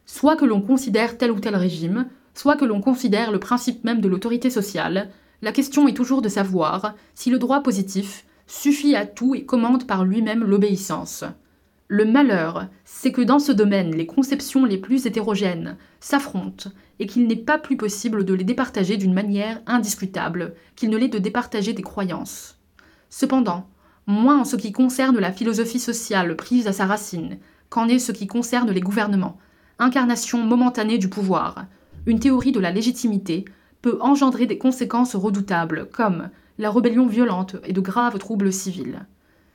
Soit 0.06 0.36
que 0.36 0.46
l'on 0.46 0.62
considère 0.62 1.18
tel 1.18 1.32
ou 1.32 1.40
tel 1.40 1.56
régime, 1.56 2.08
soit 2.34 2.56
que 2.56 2.66
l'on 2.66 2.82
considère 2.82 3.32
le 3.32 3.40
principe 3.40 3.84
même 3.84 4.02
de 4.02 4.08
l'autorité 4.08 4.50
sociale, 4.50 5.10
la 5.42 5.52
question 5.52 5.88
est 5.88 5.94
toujours 5.94 6.22
de 6.22 6.30
savoir 6.30 6.96
si 7.16 7.30
le 7.30 7.40
droit 7.40 7.62
positif 7.62 8.26
suffit 8.48 8.96
à 8.96 9.06
tout 9.06 9.36
et 9.36 9.46
commande 9.46 9.86
par 9.88 10.06
lui-même 10.06 10.44
l'obéissance. 10.44 11.24
Le 11.88 12.06
malheur, 12.06 12.68
c'est 12.86 13.12
que 13.12 13.22
dans 13.22 13.40
ce 13.40 13.52
domaine, 13.52 13.96
les 13.96 14.08
conceptions 14.08 14.66
les 14.66 14.78
plus 14.78 15.06
hétérogènes 15.06 15.78
s'affrontent 16.00 16.70
et 17.00 17.06
qu'il 17.06 17.28
n'est 17.28 17.36
pas 17.36 17.58
plus 17.58 17.78
possible 17.78 18.26
de 18.26 18.34
les 18.34 18.44
départager 18.44 18.98
d'une 18.98 19.14
manière 19.14 19.62
indiscutable 19.68 20.56
qu'il 20.76 20.90
ne 20.90 20.98
l'est 20.98 21.10
de 21.10 21.20
départager 21.20 21.74
des 21.74 21.82
croyances. 21.82 22.58
Cependant, 23.10 23.68
moins 24.08 24.40
en 24.40 24.46
ce 24.46 24.56
qui 24.56 24.72
concerne 24.72 25.20
la 25.20 25.32
philosophie 25.32 25.80
sociale 25.80 26.36
prise 26.36 26.68
à 26.68 26.74
sa 26.74 26.86
racine 26.86 27.38
qu'en 27.70 27.88
est 27.88 28.00
ce 28.00 28.12
qui 28.12 28.28
concerne 28.28 28.72
les 28.72 28.82
gouvernements, 28.82 29.38
incarnation 29.80 30.44
momentanée 30.44 30.98
du 30.98 31.10
pouvoir, 31.10 31.66
une 32.06 32.20
théorie 32.20 32.52
de 32.52 32.60
la 32.60 32.72
légitimité 32.72 33.46
peut 33.82 33.98
engendrer 34.02 34.46
des 34.46 34.58
conséquences 34.58 35.16
redoutables 35.16 35.90
comme 35.92 36.30
la 36.58 36.70
rébellion 36.70 37.08
violente 37.08 37.56
et 37.66 37.74
de 37.74 37.82
graves 37.82 38.20
troubles 38.20 38.54
civils. 38.54 39.06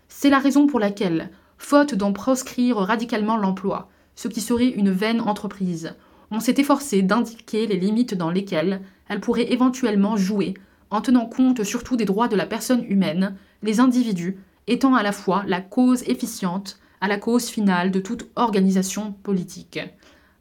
C'est 0.09 0.31
la 0.31 0.39
raison 0.39 0.67
pour 0.67 0.81
laquelle, 0.81 1.31
faute 1.59 1.95
d'en 1.95 2.13
proscrire 2.13 2.77
radicalement 2.77 3.37
l'emploi, 3.37 3.89
ce 4.17 4.29
qui 4.29 4.41
serait 4.41 4.69
une 4.69 4.91
vaine 4.91 5.21
entreprise, 5.21 5.95
on 6.31 6.41
s'est 6.41 6.55
efforcé 6.59 7.03
d'indiquer 7.03 7.67
les 7.67 7.79
limites 7.79 8.15
dans 8.15 8.31
lesquelles 8.31 8.83
elle 9.09 9.21
pourrait 9.21 9.53
éventuellement 9.53 10.17
jouer, 10.17 10.55
en 10.91 11.01
tenant 11.01 11.27
compte 11.27 11.65
surtout 11.65 11.97
des 11.97 12.05
droits 12.05 12.29
de 12.29 12.37
la 12.37 12.47
personne 12.47 12.85
humaine, 12.89 13.37
les 13.63 13.81
individus 13.81 14.39
étant 14.67 14.95
à 14.95 15.03
la 15.03 15.13
fois 15.13 15.45
la 15.47 15.61
cause 15.61 16.03
efficiente 16.05 16.79
à 17.01 17.09
la 17.09 17.19
cause 17.19 17.49
finale 17.49 17.91
de 17.91 18.01
toute 18.01 18.29
organisation 18.37 19.13
politique. 19.13 19.79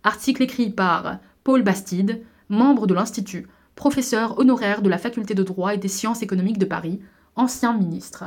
Article 0.03 0.43
écrit 0.43 0.69
par 0.69 1.19
Paul 1.43 1.63
Bastide, 1.63 2.23
membre 2.49 2.87
de 2.87 2.93
l'Institut, 2.93 3.47
professeur 3.75 4.39
honoraire 4.39 4.81
de 4.81 4.89
la 4.89 4.97
faculté 4.97 5.35
de 5.35 5.43
droit 5.43 5.73
et 5.73 5.77
des 5.77 5.87
sciences 5.87 6.23
économiques 6.23 6.57
de 6.57 6.65
Paris, 6.65 6.99
ancien 7.35 7.77
ministre. 7.77 8.25